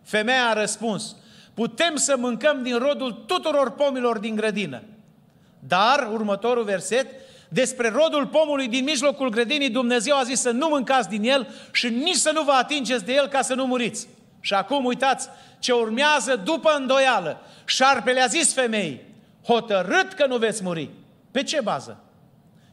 Femeia 0.03 0.49
a 0.49 0.53
răspuns, 0.53 1.17
putem 1.55 1.97
să 1.97 2.17
mâncăm 2.17 2.63
din 2.63 2.79
rodul 2.79 3.13
tuturor 3.13 3.71
pomilor 3.71 4.19
din 4.19 4.35
grădină. 4.35 4.83
Dar, 5.59 6.09
următorul 6.13 6.65
verset, 6.65 7.07
despre 7.49 7.89
rodul 7.89 8.27
pomului 8.27 8.69
din 8.69 8.85
mijlocul 8.85 9.29
grădinii, 9.29 9.71
Dumnezeu 9.71 10.17
a 10.17 10.23
zis 10.23 10.41
să 10.41 10.51
nu 10.51 10.69
mâncați 10.69 11.09
din 11.09 11.23
el 11.23 11.49
și 11.73 11.89
nici 11.89 12.15
să 12.15 12.31
nu 12.35 12.43
vă 12.43 12.53
atingeți 12.53 13.05
de 13.05 13.13
el 13.13 13.27
ca 13.27 13.43
să 13.43 13.55
nu 13.55 13.67
muriți. 13.67 14.09
Și 14.41 14.55
acum 14.55 14.85
uitați 14.85 15.29
ce 15.59 15.73
urmează 15.73 16.37
după 16.37 16.71
îndoială. 16.77 17.41
Șarpele 17.65 18.21
a 18.21 18.27
zis 18.27 18.53
femei, 18.55 19.01
hotărât 19.47 20.13
că 20.13 20.27
nu 20.27 20.37
veți 20.37 20.63
muri. 20.63 20.91
Pe 21.31 21.43
ce 21.43 21.61
bază? 21.61 22.05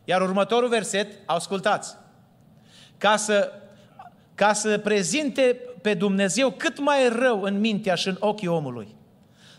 Iar 0.04 0.22
următorul 0.22 0.70
verset, 0.70 1.12
ascultați, 1.26 1.96
ca 2.98 3.16
să, 3.16 3.52
ca 4.36 4.54
să 4.54 4.78
prezinte 4.78 5.60
pe 5.82 5.94
Dumnezeu 5.94 6.52
cât 6.52 6.80
mai 6.80 7.10
rău 7.10 7.42
în 7.42 7.60
mintea 7.60 7.96
și 7.96 8.08
în 8.08 8.18
ochii 8.20 8.48
omului. 8.48 8.96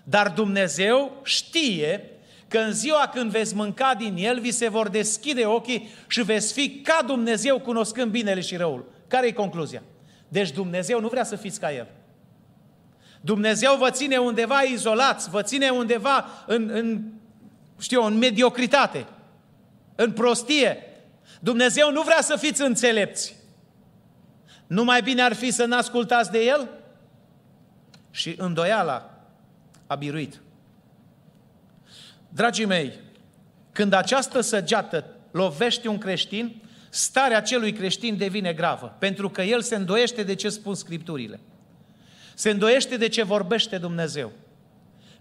Dar 0.05 0.29
Dumnezeu 0.29 1.21
știe 1.23 2.11
că 2.49 2.59
în 2.59 2.73
ziua 2.73 3.11
când 3.15 3.31
veți 3.31 3.55
mânca 3.55 3.95
din 3.95 4.15
el, 4.17 4.41
vi 4.41 4.51
se 4.51 4.69
vor 4.69 4.89
deschide 4.89 5.45
ochii 5.45 5.89
și 6.07 6.23
veți 6.23 6.53
fi 6.53 6.81
ca 6.81 6.99
Dumnezeu 7.07 7.59
cunoscând 7.59 8.11
binele 8.11 8.41
și 8.41 8.57
răul. 8.57 8.85
Care 9.09 9.27
e 9.27 9.33
concluzia? 9.33 9.83
Deci 10.29 10.51
Dumnezeu 10.51 11.01
nu 11.01 11.09
vrea 11.09 11.25
să 11.25 11.37
fiți 11.37 11.61
ca 11.61 11.73
El. 11.73 11.87
Dumnezeu 13.21 13.77
vă 13.77 13.91
ține 13.91 14.17
undeva 14.17 14.61
izolați, 14.61 15.31
vă 15.31 15.43
ține 15.43 15.71
undeva 15.71 16.27
în, 16.47 16.69
în 16.73 17.03
știu, 17.79 18.03
în 18.03 18.19
mediocritate, 18.19 19.07
în 19.95 20.13
prostie. 20.13 20.83
Dumnezeu 21.41 21.93
nu 21.93 22.03
vrea 22.03 22.21
să 22.21 22.37
fiți 22.37 22.63
înțelepți. 22.63 23.37
Nu 24.67 24.85
mai 24.85 25.03
bine 25.03 25.23
ar 25.23 25.33
fi 25.33 25.51
să 25.51 25.65
nu 25.65 25.77
ascultați 25.77 26.31
de 26.31 26.39
El? 26.39 26.69
Și 28.11 28.35
îndoiala 28.39 29.11
a 29.87 29.95
biruit. 29.95 30.41
Dragii 32.29 32.65
mei, 32.65 32.93
când 33.73 33.93
această 33.93 34.41
săgeată 34.41 35.05
lovește 35.31 35.89
un 35.89 35.99
creștin, 35.99 36.63
starea 36.89 37.37
acelui 37.37 37.73
creștin 37.73 38.17
devine 38.17 38.53
gravă, 38.53 38.97
pentru 38.99 39.31
că 39.31 39.43
el 39.43 39.63
se 39.63 39.77
îndoiește 39.77 40.23
de 40.23 40.35
ce 40.35 40.49
spun 40.49 40.75
Scripturile. 40.75 41.41
Se 42.39 42.51
îndoiește 42.51 42.97
de 42.97 43.09
ce 43.09 43.23
vorbește 43.23 43.79
Dumnezeu. 43.79 44.33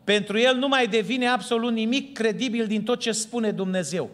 Pentru 0.04 0.40
el 0.40 0.56
nu 0.56 0.68
mai 0.68 0.88
devine 0.88 1.28
absolut 1.28 1.72
nimic 1.72 2.14
credibil 2.14 2.68
din 2.68 2.84
tot 2.84 3.00
ce 3.00 3.12
spune 3.12 3.52
Dumnezeu. 3.52 4.10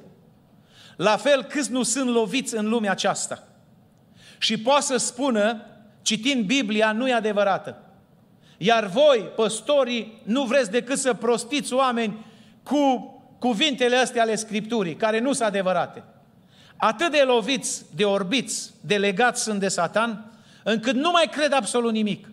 La 0.96 1.18
fel 1.18 1.44
câți 1.44 1.72
nu 1.72 1.84
sunt 1.84 2.10
loviți 2.10 2.56
în 2.56 2.70
lumea 2.70 2.92
aceasta. 2.92 3.48
Și 4.38 4.58
poate 4.58 4.84
să 4.84 4.98
spună, 4.98 5.66
citind 6.02 6.46
Biblia, 6.46 6.92
nu 6.92 7.08
e 7.08 7.14
adevărată. 7.14 7.82
Iar 8.58 8.86
voi, 8.86 9.32
păstorii, 9.36 10.22
nu 10.24 10.44
vreți 10.44 10.72
decât 10.72 10.98
să 10.98 11.14
prostiți 11.14 11.74
oameni 11.74 12.26
cu 12.64 13.14
cuvintele 13.40 13.96
astea 13.96 14.22
ale 14.22 14.36
Scripturii, 14.36 14.96
care 14.96 15.20
nu 15.20 15.34
sunt 15.34 15.48
adevărate. 15.48 16.04
Atât 16.78 17.12
de 17.12 17.22
loviți, 17.26 17.86
de 17.96 18.06
orbiți, 18.06 18.72
de 18.82 18.98
legați 18.98 19.44
sunt 19.44 19.60
de 19.60 19.68
Satan, 19.68 20.32
încât 20.64 20.96
nu 20.96 21.12
mai 21.12 21.30
cred 21.32 21.54
absolut 21.54 21.92
nimic. 21.92 22.28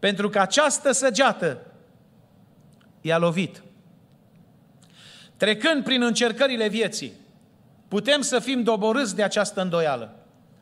Pentru 0.00 0.28
că 0.28 0.38
această 0.38 0.92
săgeată 0.92 1.58
i-a 3.00 3.18
lovit. 3.18 3.62
Trecând 5.36 5.84
prin 5.84 6.02
încercările 6.02 6.68
vieții, 6.68 7.12
putem 7.88 8.20
să 8.20 8.38
fim 8.38 8.62
doborâți 8.62 9.16
de 9.16 9.22
această 9.22 9.60
îndoială. 9.60 10.14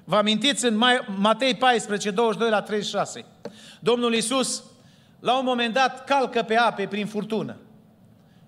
Vă 0.04 0.16
amintiți 0.16 0.64
în 0.64 0.82
Matei 1.16 1.54
14, 1.54 2.10
22 2.10 2.50
la 2.50 2.62
36. 2.62 3.24
Domnul 3.80 4.14
Iisus, 4.14 4.64
la 5.20 5.38
un 5.38 5.44
moment 5.44 5.74
dat, 5.74 6.04
calcă 6.04 6.42
pe 6.42 6.56
ape 6.56 6.86
prin 6.86 7.06
furtună. 7.06 7.56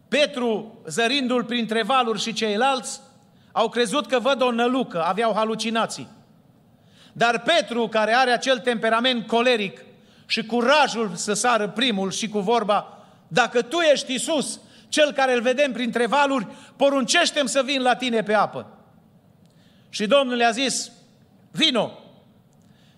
Petru, 0.09 0.81
zărindu-l 0.87 1.45
printre 1.45 1.83
valuri 1.83 2.21
și 2.21 2.33
ceilalți, 2.33 3.01
au 3.53 3.69
crezut 3.69 4.07
că 4.07 4.19
văd 4.19 4.43
o 4.43 4.51
nălucă, 4.51 5.03
aveau 5.03 5.35
halucinații. 5.35 6.09
Dar 7.13 7.43
Petru, 7.43 7.89
care 7.89 8.13
are 8.13 8.31
acel 8.31 8.59
temperament 8.59 9.27
coleric 9.27 9.85
și 10.31 10.47
curajul 10.47 11.11
să 11.15 11.33
sară 11.33 11.69
primul 11.69 12.11
și 12.11 12.29
cu 12.29 12.39
vorba, 12.39 12.99
dacă 13.29 13.63
tu 13.63 13.79
ești 13.79 14.15
Isus, 14.15 14.61
cel 14.89 15.13
care 15.13 15.35
îl 15.35 15.41
vedem 15.41 15.73
printre 15.73 16.07
valuri, 16.07 16.47
poruncește 16.77 17.47
să 17.47 17.63
vin 17.65 17.83
la 17.83 17.95
tine 17.95 18.23
pe 18.23 18.35
apă. 18.35 18.67
Și 19.89 20.07
Domnul 20.07 20.37
le-a 20.37 20.51
zis, 20.51 20.91
vino. 21.51 21.99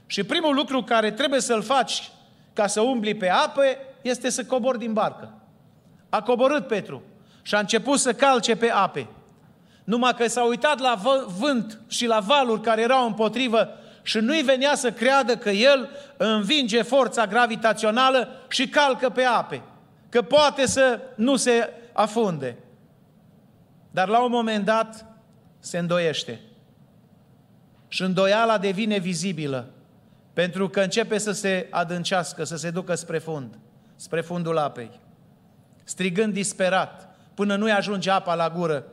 Și 0.06 0.22
primul 0.22 0.54
lucru 0.54 0.82
care 0.82 1.10
trebuie 1.10 1.40
să-l 1.40 1.62
faci 1.62 2.10
ca 2.52 2.66
să 2.66 2.80
umbli 2.80 3.14
pe 3.14 3.28
apă 3.28 3.62
este 4.02 4.30
să 4.30 4.44
cobori 4.44 4.78
din 4.78 4.92
barcă. 4.92 5.34
A 6.08 6.22
coborât 6.22 6.66
Petru 6.66 7.02
și 7.42 7.54
a 7.54 7.58
început 7.58 7.98
să 7.98 8.14
calce 8.14 8.56
pe 8.56 8.70
ape. 8.70 9.08
Numai 9.84 10.14
că 10.14 10.26
s-a 10.26 10.44
uitat 10.44 10.78
la 10.78 11.00
vânt 11.38 11.80
și 11.88 12.06
la 12.06 12.20
valuri 12.20 12.60
care 12.60 12.82
erau 12.82 13.06
împotrivă 13.06 13.81
și 14.02 14.18
nu-i 14.18 14.42
venea 14.42 14.74
să 14.74 14.92
creadă 14.92 15.36
că 15.36 15.50
el 15.50 15.88
învinge 16.16 16.82
forța 16.82 17.26
gravitațională 17.26 18.28
și 18.48 18.68
calcă 18.68 19.08
pe 19.08 19.22
ape. 19.22 19.62
Că 20.08 20.22
poate 20.22 20.66
să 20.66 21.00
nu 21.14 21.36
se 21.36 21.70
afunde. 21.92 22.56
Dar 23.90 24.08
la 24.08 24.24
un 24.24 24.30
moment 24.30 24.64
dat 24.64 25.06
se 25.58 25.78
îndoiește. 25.78 26.40
Și 27.88 28.02
îndoiala 28.02 28.58
devine 28.58 28.98
vizibilă. 28.98 29.68
Pentru 30.32 30.68
că 30.68 30.80
începe 30.80 31.18
să 31.18 31.32
se 31.32 31.66
adâncească, 31.70 32.44
să 32.44 32.56
se 32.56 32.70
ducă 32.70 32.94
spre 32.94 33.18
fund, 33.18 33.58
spre 33.96 34.20
fundul 34.20 34.58
apei. 34.58 34.90
Strigând 35.84 36.32
disperat, 36.32 37.16
până 37.34 37.56
nu-i 37.56 37.72
ajunge 37.72 38.10
apa 38.10 38.34
la 38.34 38.50
gură. 38.50 38.84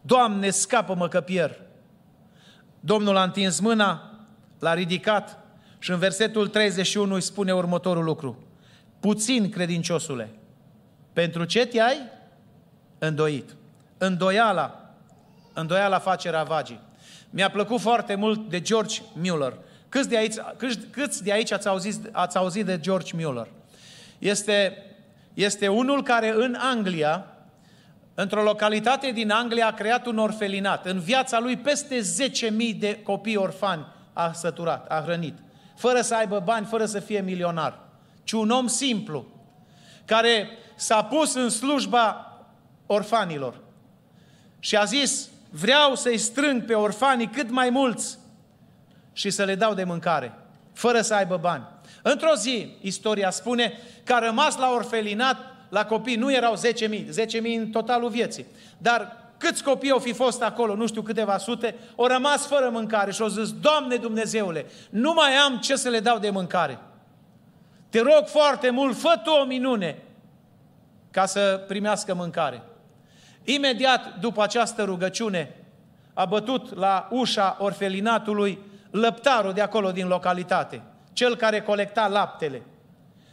Doamne, 0.00 0.50
scapă-mă 0.50 1.08
că 1.08 1.20
pierd! 1.20 1.60
Domnul 2.80 3.16
a 3.16 3.22
întins 3.22 3.60
mâna, 3.60 4.13
l-a 4.64 4.74
ridicat 4.74 5.38
și 5.78 5.90
în 5.90 5.98
versetul 5.98 6.48
31 6.48 7.14
îi 7.14 7.20
spune 7.20 7.54
următorul 7.54 8.04
lucru. 8.04 8.44
Puțin, 9.00 9.50
credinciosule, 9.50 10.30
pentru 11.12 11.44
ce 11.44 11.66
te-ai 11.66 11.98
îndoit? 12.98 13.56
Îndoiala, 13.98 14.94
îndoiala 15.52 15.98
face 15.98 16.30
ravagii. 16.30 16.80
Mi-a 17.30 17.50
plăcut 17.50 17.80
foarte 17.80 18.14
mult 18.14 18.48
de 18.48 18.60
George 18.60 19.00
Mueller. 19.12 19.56
Câți 19.88 20.08
de 20.08 20.16
aici, 20.16 20.34
câți, 20.56 20.78
câți 20.90 21.22
de 21.22 21.32
aici 21.32 21.52
ați, 21.52 21.68
auzit, 21.68 22.08
ați 22.12 22.36
auzit 22.36 22.64
de 22.64 22.80
George 22.80 23.16
Mueller? 23.16 23.48
Este, 24.18 24.82
este 25.34 25.68
unul 25.68 26.02
care 26.02 26.34
în 26.36 26.56
Anglia, 26.60 27.26
într-o 28.14 28.42
localitate 28.42 29.10
din 29.10 29.30
Anglia, 29.30 29.66
a 29.66 29.72
creat 29.72 30.06
un 30.06 30.18
orfelinat. 30.18 30.86
În 30.86 30.98
viața 31.00 31.40
lui 31.40 31.56
peste 31.56 31.98
10.000 31.98 32.78
de 32.78 33.00
copii 33.02 33.36
orfani 33.36 33.92
a 34.14 34.32
săturat, 34.32 34.90
a 34.90 35.02
hrănit. 35.04 35.38
Fără 35.76 36.00
să 36.00 36.14
aibă 36.14 36.42
bani, 36.44 36.66
fără 36.66 36.84
să 36.84 37.00
fie 37.00 37.20
milionar. 37.20 37.78
Ci 38.24 38.32
un 38.32 38.50
om 38.50 38.66
simplu, 38.66 39.26
care 40.04 40.48
s-a 40.74 41.04
pus 41.04 41.34
în 41.34 41.48
slujba 41.48 42.38
orfanilor. 42.86 43.60
Și 44.58 44.76
a 44.76 44.84
zis, 44.84 45.28
vreau 45.50 45.94
să-i 45.94 46.18
strâng 46.18 46.64
pe 46.64 46.74
orfanii 46.74 47.28
cât 47.28 47.50
mai 47.50 47.70
mulți 47.70 48.18
și 49.12 49.30
să 49.30 49.44
le 49.44 49.54
dau 49.54 49.74
de 49.74 49.84
mâncare, 49.84 50.34
fără 50.72 51.00
să 51.00 51.14
aibă 51.14 51.36
bani. 51.36 51.64
Într-o 52.02 52.34
zi, 52.34 52.76
istoria 52.80 53.30
spune 53.30 53.72
că 54.04 54.12
a 54.12 54.18
rămas 54.18 54.56
la 54.56 54.70
orfelinat, 54.70 55.36
la 55.68 55.84
copii, 55.84 56.16
nu 56.16 56.32
erau 56.32 56.56
10.000, 56.56 57.04
10.000 57.04 57.08
în 57.58 57.70
totalul 57.70 58.08
vieții, 58.08 58.46
dar 58.78 59.23
câți 59.44 59.62
copii 59.62 59.90
au 59.90 59.98
fi 59.98 60.12
fost 60.12 60.42
acolo, 60.42 60.74
nu 60.74 60.86
știu 60.86 61.02
câteva 61.02 61.38
sute, 61.38 61.74
au 61.96 62.06
rămas 62.06 62.46
fără 62.46 62.68
mâncare 62.70 63.10
și 63.10 63.22
au 63.22 63.28
zis, 63.28 63.52
Doamne 63.52 63.96
Dumnezeule, 63.96 64.66
nu 64.90 65.12
mai 65.12 65.30
am 65.32 65.58
ce 65.58 65.76
să 65.76 65.88
le 65.88 66.00
dau 66.00 66.18
de 66.18 66.30
mâncare. 66.30 66.78
Te 67.88 68.00
rog 68.00 68.26
foarte 68.26 68.70
mult, 68.70 68.96
fă 68.96 69.20
tu 69.24 69.30
o 69.30 69.44
minune 69.44 70.02
ca 71.10 71.26
să 71.26 71.64
primească 71.68 72.14
mâncare. 72.14 72.62
Imediat 73.44 74.18
după 74.18 74.42
această 74.42 74.84
rugăciune, 74.84 75.56
a 76.14 76.24
bătut 76.24 76.76
la 76.76 77.08
ușa 77.10 77.56
orfelinatului 77.60 78.58
lăptarul 78.90 79.52
de 79.52 79.60
acolo 79.60 79.92
din 79.92 80.06
localitate, 80.06 80.82
cel 81.12 81.36
care 81.36 81.60
colecta 81.60 82.06
laptele. 82.06 82.62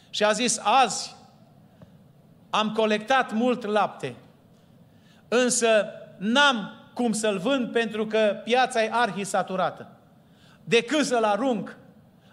Și 0.09 0.23
a 0.23 0.31
zis, 0.31 0.59
azi 0.63 1.15
am 2.49 2.71
colectat 2.71 3.33
mult 3.33 3.65
lapte, 3.65 4.15
însă 5.27 5.85
n-am 6.21 6.71
cum 6.93 7.11
să-l 7.11 7.37
vând 7.37 7.71
pentru 7.71 8.05
că 8.05 8.41
piața 8.43 8.83
e 8.83 8.89
arhisaturată. 8.91 9.87
Decât 10.63 11.05
să-l 11.05 11.23
arunc, 11.23 11.77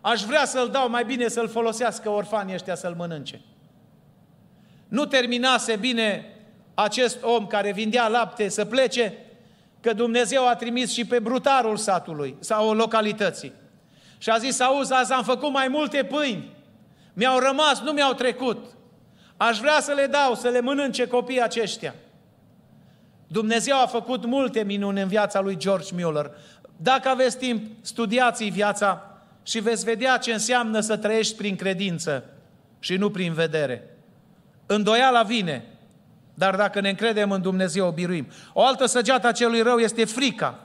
aș 0.01 0.23
vrea 0.23 0.45
să-l 0.45 0.69
dau 0.69 0.91
mai 0.91 1.05
bine 1.05 1.29
să-l 1.29 1.49
folosească 1.49 2.11
orfanii 2.11 2.55
ăștia 2.55 2.75
să-l 2.75 2.95
mănânce. 2.95 3.41
Nu 4.89 5.05
terminase 5.05 5.77
bine 5.77 6.25
acest 6.75 7.23
om 7.23 7.47
care 7.47 7.73
vindea 7.73 8.09
lapte 8.09 8.49
să 8.49 8.65
plece, 8.65 9.15
că 9.81 9.93
Dumnezeu 9.93 10.49
a 10.49 10.55
trimis 10.55 10.93
și 10.93 11.05
pe 11.05 11.19
brutarul 11.19 11.77
satului 11.77 12.37
sau 12.41 12.73
localității. 12.73 13.53
Și 14.19 14.31
a 14.31 14.39
zis, 14.39 14.61
auzi, 14.61 14.93
azi 14.93 15.13
am 15.13 15.23
făcut 15.23 15.53
mai 15.53 15.69
multe 15.69 16.05
pâini, 16.05 16.57
mi-au 17.13 17.39
rămas, 17.39 17.81
nu 17.81 17.93
mi-au 17.93 18.13
trecut. 18.13 18.67
Aș 19.37 19.59
vrea 19.59 19.81
să 19.81 19.93
le 19.93 20.07
dau, 20.07 20.35
să 20.35 20.49
le 20.49 20.61
mănânce 20.61 21.07
copiii 21.07 21.43
aceștia. 21.43 21.95
Dumnezeu 23.29 23.81
a 23.81 23.87
făcut 23.87 24.27
multe 24.27 24.63
minuni 24.63 25.01
în 25.01 25.09
viața 25.09 25.41
lui 25.41 25.57
George 25.57 25.95
Mueller. 25.95 26.31
Dacă 26.77 27.09
aveți 27.09 27.39
timp, 27.39 27.67
studiați 27.81 28.45
viața 28.45 29.21
și 29.43 29.59
veți 29.59 29.85
vedea 29.85 30.17
ce 30.17 30.33
înseamnă 30.33 30.81
să 30.81 30.97
trăiești 30.97 31.37
prin 31.37 31.57
credință 31.57 32.25
și 32.79 32.97
nu 32.97 33.11
prin 33.11 33.33
vedere. 33.33 33.97
Îndoiala 34.67 35.23
vine, 35.23 35.65
dar 36.35 36.57
dacă 36.57 36.81
ne 36.81 36.89
încredem 36.89 37.31
în 37.31 37.43
Dumnezeu, 37.43 37.87
o 37.87 37.91
biruim. 37.91 38.27
O 38.53 38.65
altă 38.65 38.87
săgeată 38.87 39.27
a 39.27 39.33
celui 39.33 39.61
rău 39.61 39.79
este 39.79 40.05
frica. 40.05 40.59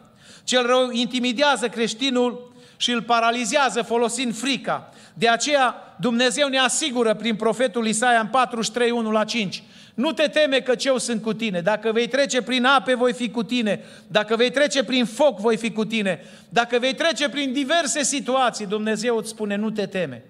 Cel 0.43 0.65
rău 0.65 0.89
intimidează 0.91 1.69
creștinul 1.69 2.53
și 2.77 2.91
îl 2.91 3.01
paralizează 3.01 3.81
folosind 3.81 4.35
frica. 4.35 4.89
De 5.13 5.29
aceea 5.29 5.75
Dumnezeu 5.99 6.47
ne 6.47 6.57
asigură 6.57 7.13
prin 7.13 7.35
profetul 7.35 7.87
Isaia 7.87 8.19
în 8.19 8.27
43, 8.27 8.91
1 8.91 9.11
la 9.11 9.23
5. 9.23 9.63
Nu 9.93 10.11
te 10.11 10.27
teme 10.27 10.59
că 10.59 10.73
eu 10.79 10.97
sunt 10.97 11.21
cu 11.21 11.33
tine. 11.33 11.61
Dacă 11.61 11.91
vei 11.91 12.07
trece 12.07 12.41
prin 12.41 12.65
ape, 12.65 12.93
voi 12.93 13.13
fi 13.13 13.29
cu 13.29 13.43
tine. 13.43 13.83
Dacă 14.07 14.35
vei 14.35 14.51
trece 14.51 14.83
prin 14.83 15.05
foc, 15.05 15.39
voi 15.39 15.57
fi 15.57 15.71
cu 15.71 15.85
tine. 15.85 16.23
Dacă 16.49 16.79
vei 16.79 16.95
trece 16.95 17.29
prin 17.29 17.53
diverse 17.53 18.03
situații, 18.03 18.65
Dumnezeu 18.65 19.17
îți 19.17 19.29
spune, 19.29 19.55
nu 19.55 19.69
te 19.69 19.85
teme. 19.85 20.23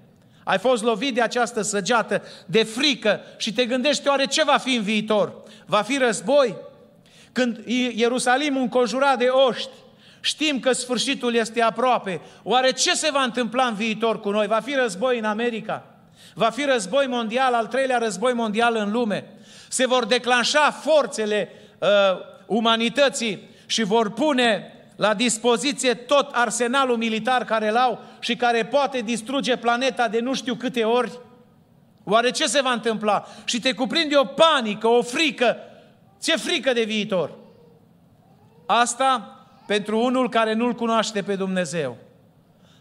Ai 0.43 0.57
fost 0.57 0.83
lovit 0.83 1.13
de 1.13 1.21
această 1.21 1.61
săgeată 1.61 2.23
de 2.45 2.63
frică 2.63 3.21
și 3.37 3.53
te 3.53 3.65
gândești 3.65 4.07
oare 4.07 4.25
ce 4.25 4.43
va 4.43 4.57
fi 4.57 4.75
în 4.75 4.83
viitor? 4.83 5.43
Va 5.65 5.81
fi 5.81 5.97
război? 5.97 6.55
Când 7.31 7.59
Ierusalimul 7.95 8.61
înconjurat 8.61 9.17
de 9.17 9.27
oști, 9.47 9.69
știm 10.19 10.59
că 10.59 10.71
sfârșitul 10.71 11.35
este 11.35 11.61
aproape. 11.61 12.21
Oare 12.43 12.71
ce 12.71 12.93
se 12.93 13.09
va 13.11 13.23
întâmpla 13.23 13.65
în 13.65 13.73
viitor 13.73 14.19
cu 14.19 14.29
noi? 14.29 14.47
Va 14.47 14.59
fi 14.59 14.73
război 14.73 15.17
în 15.17 15.25
America? 15.25 15.85
Va 16.33 16.49
fi 16.49 16.63
război 16.63 17.05
mondial, 17.07 17.53
al 17.53 17.67
treilea 17.67 17.97
război 17.97 18.33
mondial 18.33 18.75
în 18.75 18.91
lume? 18.91 19.25
Se 19.73 19.87
vor 19.87 20.05
declanșa 20.05 20.71
forțele 20.71 21.49
uh, 21.79 21.87
umanității 22.45 23.49
și 23.65 23.83
vor 23.83 24.11
pune 24.11 24.73
la 24.95 25.13
dispoziție 25.13 25.93
tot 25.93 26.29
arsenalul 26.31 26.97
militar 26.97 27.45
care 27.45 27.69
îl 27.69 27.75
au 27.75 27.99
și 28.19 28.35
care 28.35 28.65
poate 28.65 28.99
distruge 28.99 29.57
planeta 29.57 30.07
de 30.07 30.19
nu 30.19 30.33
știu 30.33 30.55
câte 30.55 30.83
ori? 30.83 31.19
Oare 32.03 32.29
ce 32.29 32.45
se 32.45 32.61
va 32.61 32.71
întâmpla? 32.71 33.25
Și 33.43 33.59
te 33.59 33.73
cuprinde 33.73 34.17
o 34.17 34.23
panică, 34.23 34.87
o 34.87 35.01
frică. 35.01 35.57
Ți-e 36.19 36.35
frică 36.35 36.73
de 36.73 36.83
viitor. 36.83 37.31
Asta 38.65 39.37
pentru 39.65 39.99
unul 39.99 40.29
care 40.29 40.53
nu-L 40.53 40.73
cunoaște 40.73 41.21
pe 41.21 41.35
Dumnezeu. 41.35 41.97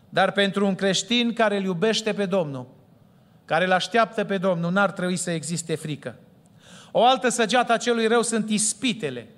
Dar 0.08 0.32
pentru 0.32 0.66
un 0.66 0.74
creștin 0.74 1.32
care 1.32 1.56
îl 1.56 1.64
iubește 1.64 2.12
pe 2.12 2.26
Domnul, 2.26 2.66
care 3.44 3.64
îl 3.64 3.72
așteaptă 3.72 4.24
pe 4.24 4.38
Domnul, 4.38 4.72
n-ar 4.72 4.90
trebui 4.90 5.16
să 5.16 5.30
existe 5.30 5.74
frică. 5.74 6.16
O 6.92 7.04
altă 7.04 7.28
săgeată 7.28 7.72
a 7.72 7.76
celui 7.76 8.06
rău 8.06 8.22
sunt 8.22 8.50
ispitele. 8.50 9.28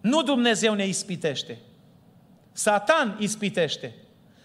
Nu 0.00 0.22
Dumnezeu 0.22 0.74
ne 0.74 0.86
ispitește. 0.86 1.58
Satan 2.52 3.16
ispitește. 3.20 3.94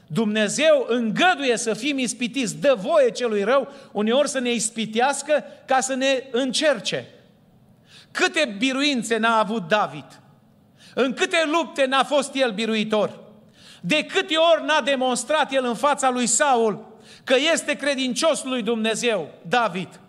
Dumnezeu 0.07 0.85
îngăduie 0.87 1.57
să 1.57 1.73
fim 1.73 1.97
ispitiți, 1.97 2.57
dă 2.57 2.75
voie 2.77 3.09
celui 3.09 3.43
rău 3.43 3.71
uneori 3.91 4.29
să 4.29 4.39
ne 4.39 4.51
ispitească 4.51 5.43
ca 5.65 5.79
să 5.79 5.93
ne 5.93 6.23
încerce. 6.31 7.07
Câte 8.11 8.55
biruințe 8.57 9.17
n-a 9.17 9.39
avut 9.39 9.67
David? 9.67 10.21
În 10.93 11.13
câte 11.13 11.37
lupte 11.51 11.85
n-a 11.85 12.03
fost 12.03 12.35
el 12.35 12.51
biruitor? 12.51 13.19
De 13.81 14.05
câte 14.05 14.35
ori 14.35 14.65
n-a 14.65 14.81
demonstrat 14.81 15.53
el 15.53 15.65
în 15.65 15.75
fața 15.75 16.09
lui 16.09 16.27
Saul 16.27 16.97
că 17.23 17.35
este 17.53 17.73
credincios 17.73 18.43
lui 18.43 18.61
Dumnezeu, 18.61 19.29
David. 19.47 19.99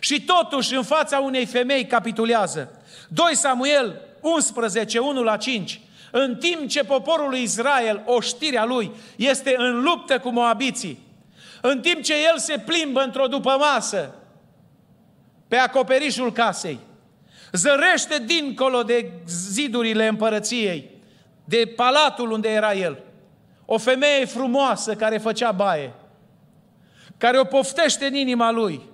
Și 0.00 0.22
totuși 0.22 0.74
în 0.74 0.82
fața 0.82 1.18
unei 1.18 1.46
femei 1.46 1.86
capitulează. 1.86 2.82
2 3.08 3.36
Samuel 3.36 4.00
11, 4.20 4.98
1 4.98 5.22
la 5.22 5.36
5. 5.36 5.80
În 6.10 6.36
timp 6.36 6.68
ce 6.68 6.84
poporul 6.84 7.28
lui 7.28 7.42
Israel, 7.42 8.02
oștirea 8.06 8.64
lui, 8.64 8.92
este 9.16 9.54
în 9.58 9.82
luptă 9.82 10.18
cu 10.18 10.30
moabiții, 10.30 11.08
în 11.60 11.80
timp 11.80 12.02
ce 12.02 12.14
el 12.14 12.38
se 12.38 12.58
plimbă 12.58 13.00
într-o 13.00 13.26
după 13.26 13.56
masă 13.58 14.14
pe 15.48 15.56
acoperișul 15.56 16.32
casei, 16.32 16.78
zărește 17.52 18.18
dincolo 18.26 18.82
de 18.82 19.10
zidurile 19.26 20.06
împărăției, 20.06 20.90
de 21.44 21.72
palatul 21.76 22.30
unde 22.30 22.48
era 22.48 22.72
el, 22.72 22.98
o 23.64 23.78
femeie 23.78 24.24
frumoasă 24.24 24.94
care 24.94 25.18
făcea 25.18 25.52
baie, 25.52 25.92
care 27.16 27.38
o 27.38 27.44
poftește 27.44 28.06
în 28.06 28.14
inima 28.14 28.50
lui, 28.50 28.89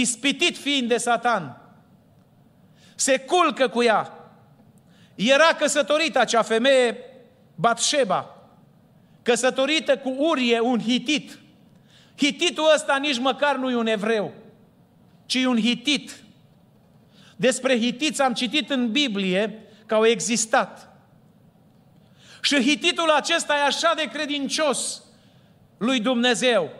ispitit 0.00 0.56
fiind 0.56 0.88
de 0.88 0.96
satan, 0.96 1.60
se 2.94 3.18
culcă 3.18 3.68
cu 3.68 3.82
ea. 3.82 4.30
Era 5.14 5.54
căsătorită 5.58 6.18
acea 6.18 6.42
femeie, 6.42 6.98
Batșeba, 7.54 8.36
căsătorită 9.22 9.98
cu 9.98 10.08
Urie, 10.08 10.60
un 10.60 10.80
hitit. 10.80 11.38
Hititul 12.16 12.72
ăsta 12.74 12.96
nici 12.96 13.18
măcar 13.18 13.56
nu 13.56 13.70
e 13.70 13.74
un 13.74 13.86
evreu, 13.86 14.32
ci 15.26 15.34
e 15.34 15.46
un 15.46 15.60
hitit. 15.60 16.16
Despre 17.36 17.78
hitiți 17.78 18.22
am 18.22 18.32
citit 18.32 18.70
în 18.70 18.90
Biblie 18.90 19.62
că 19.86 19.94
au 19.94 20.06
existat. 20.06 20.88
Și 22.42 22.62
hititul 22.62 23.10
acesta 23.10 23.56
e 23.56 23.62
așa 23.62 23.92
de 23.96 24.08
credincios 24.12 25.02
lui 25.78 26.00
Dumnezeu. 26.00 26.70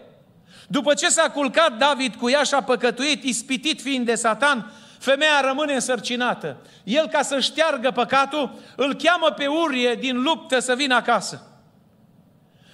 După 0.67 0.95
ce 0.95 1.09
s-a 1.09 1.31
culcat 1.31 1.79
David 1.79 2.15
cu 2.15 2.31
ea 2.31 2.43
și 2.43 2.55
a 2.55 2.63
păcătuit, 2.63 3.23
ispitit 3.23 3.81
fiind 3.81 4.07
de 4.07 4.15
satan, 4.15 4.73
femeia 4.99 5.41
rămâne 5.41 5.75
însărcinată. 5.75 6.57
El, 6.85 7.09
ca 7.09 7.23
să 7.23 7.41
șteargă 7.41 7.91
păcatul, 7.91 8.59
îl 8.77 8.95
cheamă 8.95 9.31
pe 9.31 9.47
Urie 9.47 9.95
din 9.95 10.23
luptă 10.23 10.59
să 10.59 10.75
vină 10.75 10.95
acasă. 10.95 11.43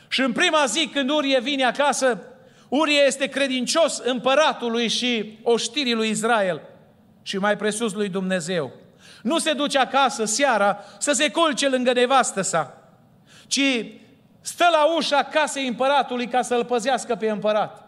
Și 0.09 0.21
în 0.21 0.33
prima 0.33 0.65
zi 0.65 0.91
când 0.93 1.11
Urie 1.11 1.41
vine 1.41 1.65
acasă, 1.65 2.23
Urie 2.69 3.03
este 3.07 3.27
credincios 3.27 3.99
împăratului 3.99 4.89
și 4.89 5.39
oștirii 5.43 5.95
lui 5.95 6.09
Israel 6.09 6.61
și 7.23 7.39
mai 7.39 7.57
presus 7.57 7.93
lui 7.93 8.09
Dumnezeu. 8.09 8.73
Nu 9.23 9.39
se 9.39 9.53
duce 9.53 9.79
acasă 9.79 10.25
seara 10.25 10.79
să 10.99 11.13
se 11.13 11.31
culce 11.31 11.69
lângă 11.69 11.93
nevastă 11.93 12.43
sa, 12.43 12.83
ci 13.47 13.85
stă 14.43 14.65
la 14.73 14.95
ușa 14.97 15.23
casei 15.23 15.67
împăratului 15.67 16.29
ca 16.29 16.43
să-l 16.43 16.65
păzească 16.65 17.15
pe 17.15 17.31
împărat. 17.31 17.87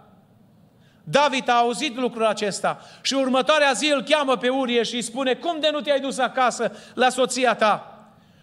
David 1.05 1.49
a 1.49 1.53
auzit 1.53 1.97
lucrul 1.97 2.27
acesta 2.27 2.81
și 3.01 3.15
următoarea 3.15 3.73
zi 3.73 3.93
îl 3.95 4.03
cheamă 4.03 4.37
pe 4.37 4.49
Urie 4.49 4.83
și 4.83 4.95
îi 4.95 5.03
spune, 5.03 5.35
cum 5.35 5.61
de 5.61 5.69
nu 5.73 5.81
te-ai 5.81 6.01
dus 6.01 6.19
acasă 6.19 6.73
la 6.95 7.09
soția 7.09 7.55
ta? 7.55 7.99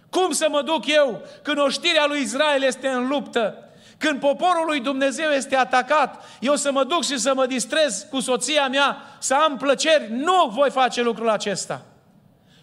Cum 0.10 0.32
să 0.32 0.48
mă 0.50 0.62
duc 0.62 0.88
eu 0.88 1.22
când 1.42 1.60
oștirea 1.60 2.06
lui 2.06 2.22
Israel 2.22 2.64
este 2.64 2.88
în 2.88 3.08
luptă? 3.08 3.56
Când 3.98 4.20
poporul 4.20 4.66
lui 4.66 4.80
Dumnezeu 4.80 5.30
este 5.30 5.56
atacat, 5.56 6.24
eu 6.40 6.56
să 6.56 6.72
mă 6.72 6.84
duc 6.84 7.04
și 7.04 7.20
să 7.20 7.34
mă 7.36 7.46
distrez 7.46 8.08
cu 8.10 8.20
soția 8.20 8.68
mea, 8.68 8.98
să 9.20 9.34
am 9.34 9.58
plăceri, 9.58 10.12
nu 10.12 10.52
voi 10.54 10.70
face 10.70 11.02
lucrul 11.02 11.30
acesta. 11.30 11.82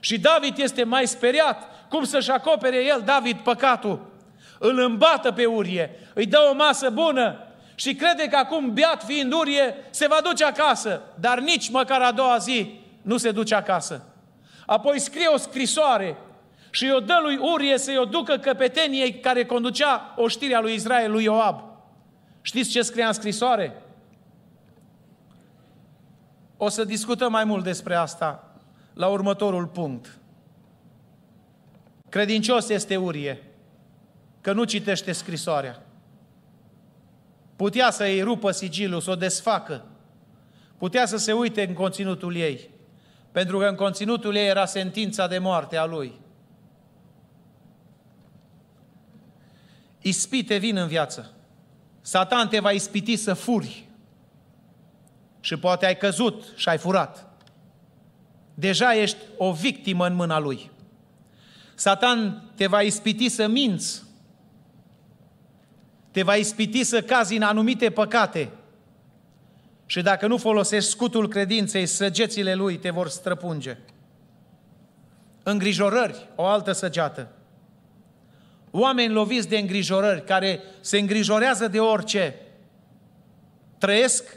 Și 0.00 0.18
David 0.18 0.58
este 0.58 0.84
mai 0.84 1.06
speriat, 1.06 1.68
cum 1.88 2.04
să-și 2.04 2.30
acopere 2.30 2.84
el, 2.84 3.02
David, 3.04 3.38
păcatul. 3.38 4.07
Îl 4.58 4.78
îmbată 4.78 5.32
pe 5.32 5.44
Urie, 5.44 5.90
îi 6.14 6.26
dă 6.26 6.38
o 6.50 6.54
masă 6.54 6.90
bună, 6.90 7.48
și 7.74 7.94
crede 7.94 8.28
că 8.28 8.36
acum, 8.36 8.72
beat 8.72 9.02
fiind 9.04 9.32
Urie, 9.32 9.74
se 9.90 10.06
va 10.06 10.18
duce 10.22 10.44
acasă, 10.44 11.00
dar 11.20 11.40
nici 11.40 11.70
măcar 11.70 12.00
a 12.00 12.12
doua 12.12 12.36
zi 12.38 12.80
nu 13.02 13.16
se 13.16 13.30
duce 13.30 13.54
acasă. 13.54 14.04
Apoi 14.66 14.98
scrie 14.98 15.26
o 15.26 15.36
scrisoare 15.36 16.16
și 16.70 16.92
o 16.94 17.00
dă 17.00 17.18
lui 17.22 17.36
Urie 17.36 17.78
să-i 17.78 17.98
o 17.98 18.04
ducă 18.04 18.36
căpeteniei 18.36 19.20
care 19.20 19.44
conducea 19.44 20.14
oștirea 20.16 20.60
lui 20.60 20.74
Israel, 20.74 21.10
lui 21.10 21.24
Ioab. 21.24 21.62
Știți 22.40 22.70
ce 22.70 22.82
scria 22.82 23.06
în 23.06 23.12
scrisoare? 23.12 23.82
O 26.56 26.68
să 26.68 26.84
discutăm 26.84 27.32
mai 27.32 27.44
mult 27.44 27.64
despre 27.64 27.94
asta 27.94 28.52
la 28.94 29.06
următorul 29.06 29.66
punct. 29.66 30.18
Credincios 32.08 32.68
este 32.68 32.96
Urie, 32.96 33.42
că 34.40 34.52
nu 34.52 34.64
citește 34.64 35.12
scrisoarea. 35.12 35.82
Putea 37.56 37.90
să-i 37.90 38.22
rupă 38.22 38.50
sigilul, 38.50 39.00
să 39.00 39.10
o 39.10 39.14
desfacă. 39.14 39.84
Putea 40.76 41.06
să 41.06 41.16
se 41.16 41.32
uite 41.32 41.66
în 41.66 41.74
conținutul 41.74 42.36
ei. 42.36 42.70
Pentru 43.32 43.58
că 43.58 43.64
în 43.64 43.74
conținutul 43.74 44.34
ei 44.34 44.46
era 44.46 44.64
sentința 44.64 45.26
de 45.26 45.38
moarte 45.38 45.76
a 45.76 45.84
lui. 45.84 46.20
Ispite 50.00 50.56
vin 50.56 50.76
în 50.76 50.86
viață. 50.86 51.32
Satan 52.00 52.48
te 52.48 52.58
va 52.58 52.70
ispiti 52.70 53.16
să 53.16 53.34
furi. 53.34 53.88
Și 55.40 55.56
poate 55.56 55.86
ai 55.86 55.96
căzut 55.96 56.44
și 56.56 56.68
ai 56.68 56.78
furat. 56.78 57.26
Deja 58.54 58.94
ești 58.94 59.18
o 59.36 59.52
victimă 59.52 60.06
în 60.06 60.14
mâna 60.14 60.38
lui. 60.38 60.70
Satan 61.74 62.50
te 62.54 62.66
va 62.66 62.80
ispiti 62.80 63.28
să 63.28 63.46
minți 63.46 64.02
te 66.18 66.24
va 66.24 66.34
ispiti 66.34 66.84
să 66.84 67.02
cazi 67.02 67.36
în 67.36 67.42
anumite 67.42 67.90
păcate. 67.90 68.50
Și 69.86 70.02
dacă 70.02 70.26
nu 70.26 70.36
folosești 70.36 70.90
scutul 70.90 71.28
credinței, 71.28 71.86
săgețile 71.86 72.54
lui 72.54 72.78
te 72.78 72.90
vor 72.90 73.08
străpunge. 73.08 73.76
Îngrijorări, 75.42 76.28
o 76.34 76.44
altă 76.44 76.72
săgeată. 76.72 77.28
Oameni 78.70 79.12
loviți 79.12 79.48
de 79.48 79.58
îngrijorări, 79.58 80.24
care 80.24 80.60
se 80.80 80.98
îngrijorează 80.98 81.68
de 81.68 81.80
orice, 81.80 82.34
trăiesc 83.78 84.36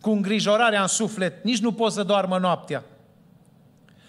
cu 0.00 0.10
îngrijorarea 0.10 0.80
în 0.80 0.88
suflet, 0.88 1.44
nici 1.44 1.60
nu 1.60 1.72
pot 1.72 1.92
să 1.92 2.02
doarmă 2.02 2.38
noaptea. 2.38 2.84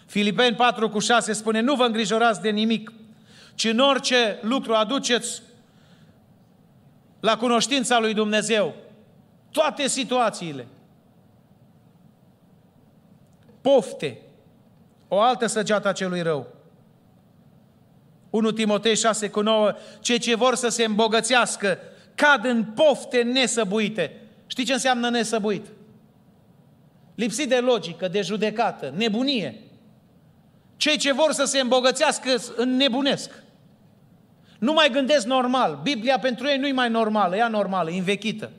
Filipeni 0.05 0.55
4 0.55 0.89
cu 0.89 0.99
6 0.99 1.33
spune, 1.33 1.59
nu 1.59 1.75
vă 1.75 1.83
îngrijorați 1.83 2.41
de 2.41 2.49
nimic, 2.49 2.91
ci 3.55 3.65
în 3.65 3.79
orice 3.79 4.39
lucru 4.41 4.73
aduceți 4.73 5.41
la 7.23 7.37
cunoștința 7.37 7.99
lui 7.99 8.13
Dumnezeu. 8.13 8.75
Toate 9.51 9.87
situațiile. 9.87 10.67
Pofte. 13.61 14.21
O 15.07 15.19
altă 15.19 15.45
săgeată 15.45 15.87
a 15.87 15.91
celui 15.91 16.21
rău. 16.21 16.47
1 18.29 18.51
Timotei 18.51 18.95
6 18.95 19.29
cu 19.29 19.41
9, 19.41 19.73
cei 19.99 20.17
ce 20.17 20.35
vor 20.35 20.55
să 20.55 20.67
se 20.67 20.83
îmbogățească 20.83 21.77
cad 22.15 22.45
în 22.45 22.63
pofte 22.63 23.21
nesăbuite. 23.21 24.21
Știi 24.47 24.65
ce 24.65 24.73
înseamnă 24.73 25.09
nesăbuit? 25.09 25.65
Lipsit 27.15 27.49
de 27.49 27.59
logică, 27.59 28.07
de 28.07 28.21
judecată, 28.21 28.93
nebunie. 28.95 29.61
Cei 30.77 30.97
ce 30.97 31.13
vor 31.13 31.31
să 31.31 31.43
se 31.45 31.59
îmbogățească 31.59 32.29
nebunesc. 32.65 33.42
Nu 34.63 34.73
mai 34.73 34.89
gândesc 34.91 35.25
normal. 35.25 35.79
Biblia 35.81 36.19
pentru 36.19 36.47
ei 36.47 36.57
nu 36.57 36.67
e 36.67 36.71
mai 36.71 36.89
normală, 36.89 37.35
ea 37.35 37.47
normală, 37.47 37.89
învechită. 37.89 38.49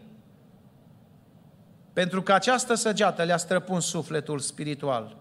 Pentru 1.93 2.23
că 2.23 2.33
această 2.33 2.75
săgeată 2.75 3.23
le-a 3.23 3.37
străpuns 3.37 3.85
sufletul 3.85 4.39
spiritual. 4.39 5.17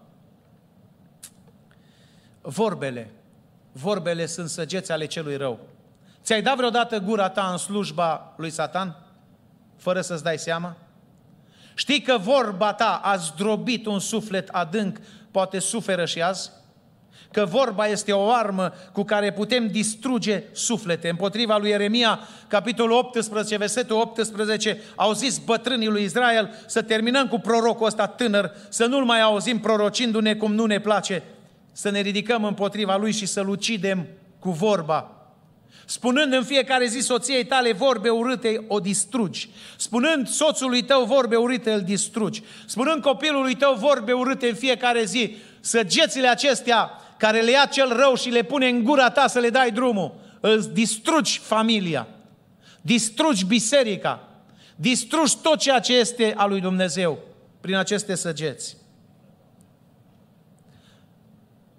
Vorbele, 2.40 3.10
vorbele 3.72 4.26
sunt 4.26 4.48
săgeți 4.48 4.92
ale 4.92 5.06
celui 5.06 5.36
rău. 5.36 5.58
Ți-ai 6.22 6.42
dat 6.42 6.56
vreodată 6.56 6.98
gura 6.98 7.28
ta 7.28 7.48
în 7.50 7.56
slujba 7.56 8.34
lui 8.36 8.50
Satan? 8.50 8.96
Fără 9.76 10.00
să-ți 10.00 10.22
dai 10.22 10.38
seama? 10.38 10.76
Știi 11.74 12.02
că 12.02 12.18
vorba 12.18 12.72
ta 12.72 13.00
a 13.04 13.16
zdrobit 13.16 13.86
un 13.86 13.98
suflet 13.98 14.48
adânc, 14.48 14.98
poate 15.30 15.58
suferă 15.58 16.04
și 16.04 16.22
azi? 16.22 16.50
Că 17.34 17.44
vorba 17.44 17.86
este 17.86 18.12
o 18.12 18.30
armă 18.30 18.72
cu 18.92 19.02
care 19.02 19.32
putem 19.32 19.66
distruge 19.66 20.42
suflete. 20.52 21.08
Împotriva 21.08 21.56
lui 21.56 21.70
Ieremia, 21.70 22.18
capitolul 22.48 22.96
18, 22.96 23.56
versetul 23.56 23.96
18, 23.96 24.80
au 24.94 25.12
zis 25.12 25.38
bătrânii 25.38 25.88
lui 25.88 26.02
Israel 26.02 26.54
să 26.66 26.82
terminăm 26.82 27.28
cu 27.28 27.38
prorocul 27.38 27.86
ăsta 27.86 28.06
tânăr, 28.06 28.52
să 28.68 28.86
nu-l 28.86 29.04
mai 29.04 29.20
auzim 29.20 29.58
prorocindu-ne 29.60 30.34
cum 30.34 30.54
nu 30.54 30.64
ne 30.64 30.80
place, 30.80 31.22
să 31.72 31.90
ne 31.90 32.00
ridicăm 32.00 32.44
împotriva 32.44 32.96
lui 32.96 33.12
și 33.12 33.26
să-l 33.26 33.48
ucidem 33.48 34.06
cu 34.38 34.50
vorba. 34.50 35.10
Spunând 35.86 36.32
în 36.32 36.44
fiecare 36.44 36.86
zi 36.86 36.98
soției 36.98 37.44
tale 37.44 37.72
vorbe 37.72 38.08
urâte, 38.08 38.64
o 38.68 38.80
distrugi. 38.80 39.48
Spunând 39.76 40.28
soțului 40.28 40.82
tău 40.82 41.04
vorbe 41.04 41.36
urâte, 41.36 41.72
îl 41.72 41.80
distrugi. 41.80 42.42
Spunând 42.66 43.02
copilului 43.02 43.54
tău 43.54 43.74
vorbe 43.74 44.12
urâte 44.12 44.48
în 44.48 44.54
fiecare 44.54 45.04
zi, 45.04 45.36
săgețile 45.60 46.28
acestea 46.28 46.90
care 47.16 47.40
le 47.40 47.50
ia 47.50 47.68
cel 47.70 47.96
rău 47.96 48.14
și 48.14 48.28
le 48.28 48.42
pune 48.42 48.68
în 48.68 48.84
gura 48.84 49.10
ta 49.10 49.26
să 49.26 49.38
le 49.38 49.50
dai 49.50 49.70
drumul, 49.70 50.14
îți 50.40 50.72
distrugi 50.72 51.38
familia, 51.38 52.08
distrugi 52.80 53.44
biserica, 53.44 54.28
distrugi 54.76 55.36
tot 55.42 55.58
ceea 55.58 55.80
ce 55.80 55.96
este 55.96 56.34
al 56.36 56.48
lui 56.48 56.60
Dumnezeu 56.60 57.18
prin 57.60 57.76
aceste 57.76 58.14
săgeți. 58.14 58.76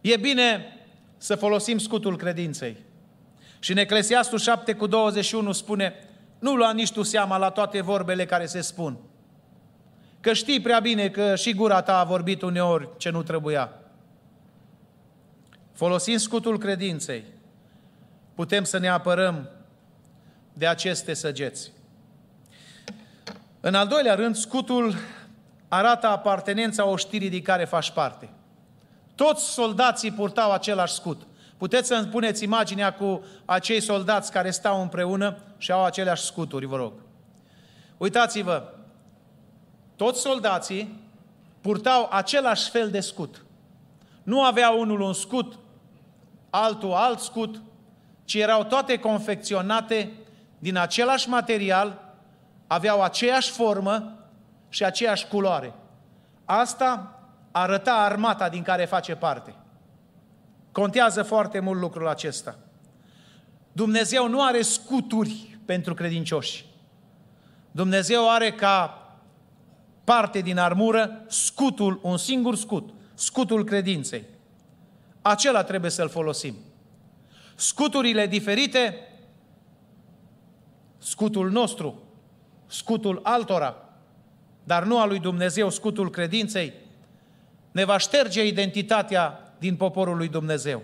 E 0.01 0.17
bine 0.17 0.77
să 1.17 1.35
folosim 1.35 1.77
scutul 1.77 2.17
credinței. 2.17 2.77
Și 3.59 3.71
în 3.71 3.77
Eclesiastul 3.77 4.39
7 4.39 4.73
cu 4.73 4.87
21 4.87 5.51
spune, 5.51 5.93
nu 6.39 6.55
lua 6.55 6.71
nici 6.71 6.91
tu 6.91 7.03
seama 7.03 7.37
la 7.37 7.49
toate 7.49 7.81
vorbele 7.81 8.25
care 8.25 8.45
se 8.45 8.61
spun. 8.61 8.97
Că 10.19 10.33
știi 10.33 10.61
prea 10.61 10.79
bine 10.79 11.09
că 11.09 11.35
și 11.35 11.53
gura 11.53 11.81
ta 11.81 11.99
a 11.99 12.03
vorbit 12.03 12.41
uneori 12.41 12.89
ce 12.97 13.09
nu 13.09 13.23
trebuia. 13.23 13.73
Folosind 15.75 16.19
scutul 16.19 16.57
credinței, 16.57 17.23
putem 18.35 18.63
să 18.63 18.77
ne 18.77 18.87
apărăm 18.87 19.49
de 20.53 20.67
aceste 20.67 21.13
săgeți. 21.13 21.71
În 23.59 23.75
al 23.75 23.87
doilea 23.87 24.15
rând, 24.15 24.35
scutul 24.35 24.95
arată 25.67 26.07
apartenența 26.07 26.85
oștirii 26.85 27.29
din 27.29 27.41
care 27.41 27.65
faci 27.65 27.91
parte. 27.91 28.29
Toți 29.15 29.53
soldații 29.53 30.11
purtau 30.11 30.51
același 30.51 30.93
scut. 30.93 31.21
Puteți 31.57 31.87
să-mi 31.87 32.07
puneți 32.07 32.43
imaginea 32.43 32.93
cu 32.93 33.23
acei 33.45 33.79
soldați 33.79 34.31
care 34.31 34.51
stau 34.51 34.81
împreună 34.81 35.37
și 35.57 35.71
au 35.71 35.83
aceleași 35.83 36.23
scuturi, 36.23 36.65
vă 36.65 36.75
rog. 36.75 36.93
Uitați-vă, 37.97 38.73
toți 39.95 40.21
soldații 40.21 41.01
purtau 41.61 42.07
același 42.11 42.69
fel 42.69 42.89
de 42.89 42.99
scut. 42.99 43.45
Nu 44.23 44.43
avea 44.43 44.69
unul 44.69 44.99
un 44.99 45.13
scut, 45.13 45.59
altul 46.63 46.91
alt 46.93 47.19
scut, 47.19 47.61
ci 48.25 48.33
erau 48.33 48.63
toate 48.63 48.97
confecționate 48.97 50.11
din 50.59 50.77
același 50.77 51.29
material, 51.29 52.13
aveau 52.67 53.01
aceeași 53.03 53.51
formă 53.51 54.17
și 54.69 54.83
aceeași 54.83 55.27
culoare. 55.27 55.73
Asta 56.45 57.19
arăta 57.51 57.93
armata 57.93 58.49
din 58.49 58.61
care 58.61 58.85
face 58.85 59.15
parte. 59.15 59.55
Contează 60.71 61.23
foarte 61.23 61.59
mult 61.59 61.79
lucrul 61.79 62.07
acesta. 62.07 62.55
Dumnezeu 63.71 64.27
nu 64.27 64.43
are 64.43 64.61
scuturi 64.61 65.57
pentru 65.65 65.93
credincioși. 65.93 66.65
Dumnezeu 67.71 68.29
are 68.29 68.51
ca 68.51 68.99
parte 70.03 70.39
din 70.39 70.57
armură 70.57 71.23
scutul, 71.27 71.99
un 72.03 72.17
singur 72.17 72.55
scut, 72.55 72.89
scutul 73.13 73.63
credinței. 73.63 74.25
Acela 75.27 75.63
trebuie 75.63 75.91
să-l 75.91 76.09
folosim. 76.09 76.55
Scuturile 77.55 78.27
diferite, 78.27 78.97
scutul 80.97 81.51
nostru, 81.51 82.03
scutul 82.67 83.19
altora, 83.23 83.75
dar 84.63 84.83
nu 84.83 84.99
al 84.99 85.07
lui 85.07 85.19
Dumnezeu, 85.19 85.69
scutul 85.69 86.09
credinței, 86.09 86.73
ne 87.71 87.83
va 87.83 87.97
șterge 87.97 88.45
identitatea 88.45 89.53
din 89.59 89.75
poporul 89.75 90.17
lui 90.17 90.27
Dumnezeu. 90.27 90.81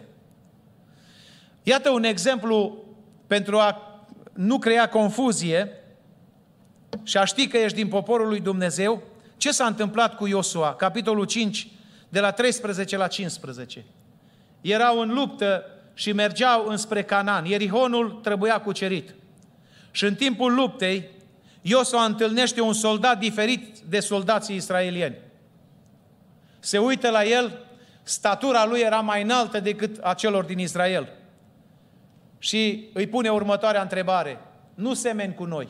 Iată 1.64 1.90
un 1.90 2.04
exemplu 2.04 2.84
pentru 3.28 3.58
a 3.58 4.02
nu 4.34 4.60
crea 4.60 4.90
confuzie 4.90 5.72
și 7.04 7.18
a 7.18 7.26
ști 7.26 7.48
că 7.48 7.58
ești 7.58 7.78
din 7.78 7.88
poporul 7.88 8.28
lui 8.28 8.40
Dumnezeu, 8.40 9.04
ce 9.38 9.52
s-a 9.52 9.66
întâmplat 9.66 10.16
cu 10.16 10.28
Iosua, 10.28 10.76
capitolul 10.76 11.26
5, 11.26 11.68
de 12.10 12.20
la 12.20 12.32
13 12.32 12.98
la 12.98 13.08
15. 13.08 13.86
Erau 14.62 15.00
în 15.00 15.14
luptă 15.14 15.66
și 15.94 16.12
mergeau 16.12 16.68
înspre 16.68 17.04
Canaan. 17.04 17.46
Ierihonul 17.46 18.12
trebuia 18.12 18.62
cucerit. 18.62 19.16
Și 19.92 20.06
în 20.06 20.16
timpul 20.16 20.54
luptei, 20.54 21.10
Iosua 21.62 22.06
întâlnește 22.06 22.62
un 22.62 22.74
soldat 22.74 23.20
diferit 23.20 23.80
de 23.80 24.00
soldații 24.00 24.56
israelieni. 24.56 25.16
Se 26.60 26.78
uită 26.78 27.10
la 27.10 27.26
el, 27.26 27.66
statura 28.04 28.66
lui 28.66 28.80
era 28.80 29.00
mai 29.00 29.22
înaltă 29.22 29.60
decât 29.60 29.98
a 30.02 30.14
celor 30.14 30.44
din 30.44 30.60
Israel. 30.60 31.10
Și 32.40 32.90
îi 32.94 33.08
pune 33.08 33.30
următoarea 33.30 33.82
întrebare. 33.82 34.40
Nu 34.74 34.94
semeni 34.94 35.34
cu 35.34 35.44
noi. 35.44 35.68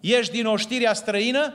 Ești 0.00 0.32
din 0.32 0.46
oștirea 0.46 0.92
străină 0.92 1.54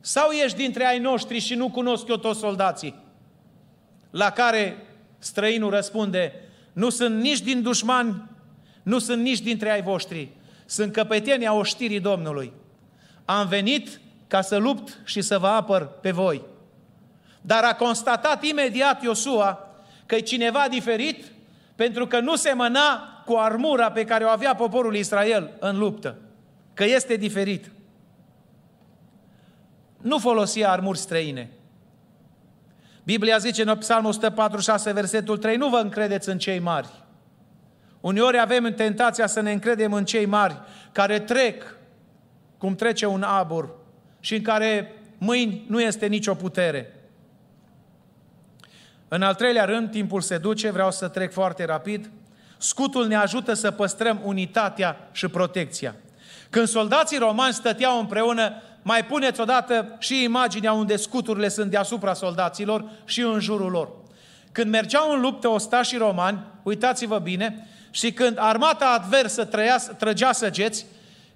sau 0.00 0.30
ești 0.30 0.56
dintre 0.56 0.84
ai 0.84 0.98
noștri 0.98 1.38
și 1.38 1.54
nu 1.54 1.70
cunosc 1.70 2.08
eu 2.08 2.16
toți 2.16 2.38
soldații? 2.38 3.04
La 4.10 4.30
care 4.30 4.76
străinul 5.20 5.70
răspunde, 5.70 6.32
nu 6.72 6.88
sunt 6.88 7.20
nici 7.20 7.40
din 7.40 7.62
dușmani, 7.62 8.22
nu 8.82 8.98
sunt 8.98 9.22
nici 9.22 9.40
dintre 9.40 9.70
ai 9.70 9.82
voștri, 9.82 10.28
sunt 10.66 10.92
căpetenii 10.92 11.46
a 11.46 11.52
oștirii 11.52 12.00
Domnului. 12.00 12.52
Am 13.24 13.48
venit 13.48 14.00
ca 14.26 14.40
să 14.40 14.56
lupt 14.56 14.98
și 15.04 15.20
să 15.20 15.38
vă 15.38 15.46
apăr 15.46 15.86
pe 15.86 16.10
voi. 16.10 16.42
Dar 17.40 17.64
a 17.64 17.74
constatat 17.74 18.44
imediat 18.44 19.02
Iosua 19.02 19.68
că 20.06 20.14
e 20.14 20.20
cineva 20.20 20.66
diferit 20.70 21.24
pentru 21.74 22.06
că 22.06 22.20
nu 22.20 22.36
semăna 22.36 23.22
cu 23.26 23.34
armura 23.34 23.90
pe 23.90 24.04
care 24.04 24.24
o 24.24 24.28
avea 24.28 24.54
poporul 24.54 24.94
Israel 24.94 25.50
în 25.58 25.78
luptă. 25.78 26.16
Că 26.74 26.84
este 26.84 27.16
diferit. 27.16 27.70
Nu 30.00 30.18
folosia 30.18 30.70
armuri 30.70 30.98
străine. 30.98 31.50
Biblia 33.10 33.38
zice 33.38 33.62
în 33.62 33.76
Psalmul 33.76 34.10
146, 34.10 34.92
versetul 34.92 35.38
3, 35.38 35.56
nu 35.56 35.68
vă 35.68 35.76
încredeți 35.76 36.28
în 36.28 36.38
cei 36.38 36.58
mari. 36.58 36.88
Uneori 38.00 38.40
avem 38.40 38.74
tentația 38.74 39.26
să 39.26 39.40
ne 39.40 39.52
încredem 39.52 39.92
în 39.92 40.04
cei 40.04 40.26
mari 40.26 40.60
care 40.92 41.18
trec 41.18 41.76
cum 42.58 42.74
trece 42.74 43.06
un 43.06 43.22
abur 43.22 43.74
și 44.20 44.34
în 44.34 44.42
care 44.42 44.92
mâini 45.18 45.64
nu 45.68 45.80
este 45.80 46.06
nicio 46.06 46.34
putere. 46.34 46.94
În 49.08 49.22
al 49.22 49.34
treilea 49.34 49.64
rând, 49.64 49.90
timpul 49.90 50.20
se 50.20 50.38
duce, 50.38 50.70
vreau 50.70 50.90
să 50.90 51.08
trec 51.08 51.32
foarte 51.32 51.64
rapid. 51.64 52.10
Scutul 52.58 53.06
ne 53.06 53.16
ajută 53.16 53.52
să 53.54 53.70
păstrăm 53.70 54.20
unitatea 54.24 55.08
și 55.12 55.28
protecția. 55.28 55.94
Când 56.50 56.66
soldații 56.66 57.18
romani 57.18 57.54
stăteau 57.54 57.98
împreună, 57.98 58.62
mai 58.82 59.04
puneți 59.04 59.40
odată 59.40 59.96
și 59.98 60.22
imaginea 60.22 60.72
unde 60.72 60.96
scuturile 60.96 61.48
sunt 61.48 61.70
deasupra 61.70 62.14
soldaților 62.14 62.90
și 63.04 63.20
în 63.20 63.40
jurul 63.40 63.70
lor. 63.70 63.88
Când 64.52 64.70
mergeau 64.70 65.12
în 65.12 65.20
luptă 65.20 65.48
ostașii 65.48 65.98
romani, 65.98 66.44
uitați-vă 66.62 67.18
bine, 67.18 67.68
și 67.90 68.12
când 68.12 68.36
armata 68.40 68.90
adversă 68.90 69.44
trăia, 69.44 69.76
trăgea 69.98 70.32
săgeți, 70.32 70.86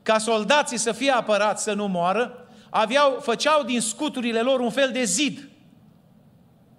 ca 0.02 0.18
soldații 0.18 0.78
să 0.78 0.92
fie 0.92 1.10
apărați 1.10 1.62
să 1.62 1.72
nu 1.72 1.86
moară, 1.86 2.46
aveau, 2.70 3.18
făceau 3.22 3.62
din 3.62 3.80
scuturile 3.80 4.40
lor 4.40 4.60
un 4.60 4.70
fel 4.70 4.90
de 4.92 5.04
zid. 5.04 5.48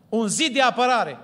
Un 0.10 0.28
zid 0.28 0.54
de 0.54 0.62
apărare. 0.62 1.18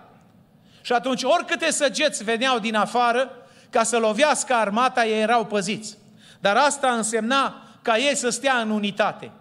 Și 0.82 0.94
atunci, 0.94 1.24
oricâte 1.24 1.72
săgeți 1.72 2.24
veneau 2.24 2.60
din 2.60 2.76
afară, 2.76 3.32
ca 3.70 3.84
să 3.84 3.98
lovească 3.98 4.54
armata, 4.54 5.06
ei 5.06 5.22
erau 5.22 5.46
păziți. 5.46 5.98
Dar 6.40 6.58
asta 6.58 6.88
însemna 6.92 7.64
ca 7.82 7.98
ei 7.98 8.16
să 8.16 8.30
stea 8.30 8.56
în 8.56 8.70
unitate. 8.70 9.32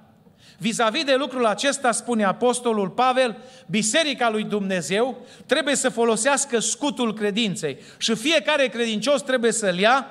Vis-a-vis 0.58 1.04
de 1.04 1.14
lucrul 1.14 1.46
acesta, 1.46 1.92
spune 1.92 2.24
Apostolul 2.24 2.88
Pavel, 2.88 3.36
Biserica 3.66 4.30
lui 4.30 4.44
Dumnezeu 4.44 5.26
trebuie 5.46 5.76
să 5.76 5.88
folosească 5.88 6.58
scutul 6.58 7.14
credinței 7.14 7.78
și 7.98 8.14
fiecare 8.14 8.66
credincios 8.66 9.22
trebuie 9.22 9.52
să-l 9.52 9.78
ia 9.78 10.06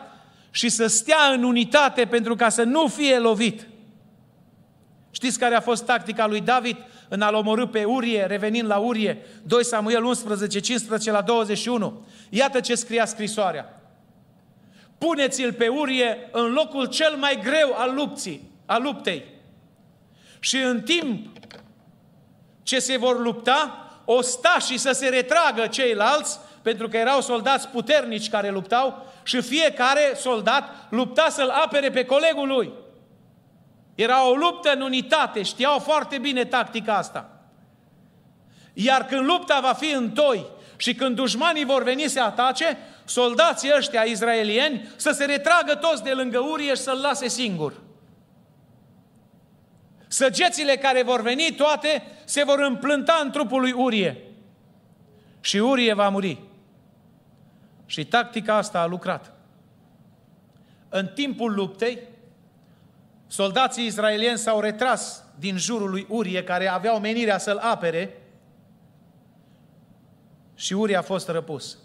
și 0.51 0.69
să 0.69 0.87
stea 0.87 1.31
în 1.33 1.43
unitate 1.43 2.05
pentru 2.05 2.35
ca 2.35 2.49
să 2.49 2.63
nu 2.63 2.87
fie 2.87 3.17
lovit. 3.17 3.67
Știți 5.11 5.39
care 5.39 5.55
a 5.55 5.61
fost 5.61 5.85
tactica 5.85 6.27
lui 6.27 6.41
David 6.41 6.77
în 7.09 7.21
a-l 7.21 7.33
omorâ 7.33 7.67
pe 7.67 7.83
Urie, 7.83 8.25
revenind 8.25 8.67
la 8.67 8.77
Urie, 8.77 9.17
2 9.43 9.65
Samuel 9.65 10.03
11, 10.03 10.59
15 10.59 11.11
la 11.11 11.21
21. 11.21 12.05
Iată 12.29 12.59
ce 12.59 12.75
scria 12.75 13.05
scrisoarea. 13.05 13.78
Puneți-l 14.99 15.53
pe 15.53 15.67
Urie 15.67 16.29
în 16.31 16.51
locul 16.51 16.85
cel 16.85 17.15
mai 17.15 17.39
greu 17.43 17.73
al 17.75 17.93
lupții, 17.93 18.51
al 18.65 18.81
luptei. 18.81 19.25
Și 20.39 20.57
în 20.57 20.81
timp 20.81 21.38
ce 22.63 22.79
se 22.79 22.97
vor 22.97 23.19
lupta, 23.19 23.85
o 24.05 24.21
sta 24.21 24.57
și 24.59 24.77
să 24.77 24.91
se 24.91 25.09
retragă 25.09 25.67
ceilalți, 25.67 26.39
pentru 26.62 26.88
că 26.88 26.97
erau 26.97 27.21
soldați 27.21 27.67
puternici 27.67 28.29
care 28.29 28.49
luptau 28.49 29.05
și 29.23 29.41
fiecare 29.41 30.13
soldat 30.15 30.88
lupta 30.89 31.27
să-l 31.29 31.49
apere 31.49 31.89
pe 31.89 32.05
colegul 32.05 32.47
lui. 32.47 32.71
Era 33.95 34.29
o 34.29 34.33
luptă 34.33 34.71
în 34.73 34.81
unitate, 34.81 35.41
știau 35.41 35.79
foarte 35.79 36.17
bine 36.17 36.45
tactica 36.45 36.93
asta. 36.93 37.29
Iar 38.73 39.05
când 39.05 39.25
lupta 39.25 39.59
va 39.59 39.73
fi 39.73 39.91
în 39.91 40.12
toi 40.12 40.45
și 40.79 40.93
când 40.93 41.15
dușmanii 41.15 41.65
vor 41.65 41.83
veni 41.83 42.07
să 42.07 42.21
atace, 42.21 42.77
soldații 43.05 43.71
ăștia 43.77 44.01
izraelieni 44.01 44.93
să 44.95 45.11
se 45.11 45.25
retragă 45.25 45.75
toți 45.75 46.03
de 46.03 46.11
lângă 46.11 46.39
Urie 46.39 46.73
și 46.73 46.81
să-l 46.81 46.99
lase 47.01 47.27
singur. 47.27 47.73
Săgețile 50.07 50.75
care 50.75 51.03
vor 51.03 51.21
veni 51.21 51.53
toate 51.57 52.03
se 52.25 52.43
vor 52.43 52.59
împlânta 52.59 53.19
în 53.23 53.31
trupul 53.31 53.61
lui 53.61 53.71
Urie. 53.71 54.17
Și 55.41 55.57
Urie 55.57 55.93
va 55.93 56.09
muri. 56.09 56.41
Și 57.85 58.05
tactica 58.05 58.55
asta 58.55 58.79
a 58.79 58.85
lucrat. 58.85 59.33
În 60.89 61.07
timpul 61.07 61.53
luptei, 61.53 61.99
soldații 63.27 63.85
israelieni 63.85 64.37
s-au 64.37 64.59
retras 64.59 65.23
din 65.39 65.57
jurul 65.57 65.89
lui 65.89 66.05
Urie, 66.09 66.43
care 66.43 66.67
aveau 66.67 66.99
menirea 66.99 67.37
să-l 67.37 67.57
apere, 67.57 68.18
și 70.60 70.74
Urie 70.74 70.95
a 70.95 71.02
fost 71.02 71.28
răpus. 71.28 71.78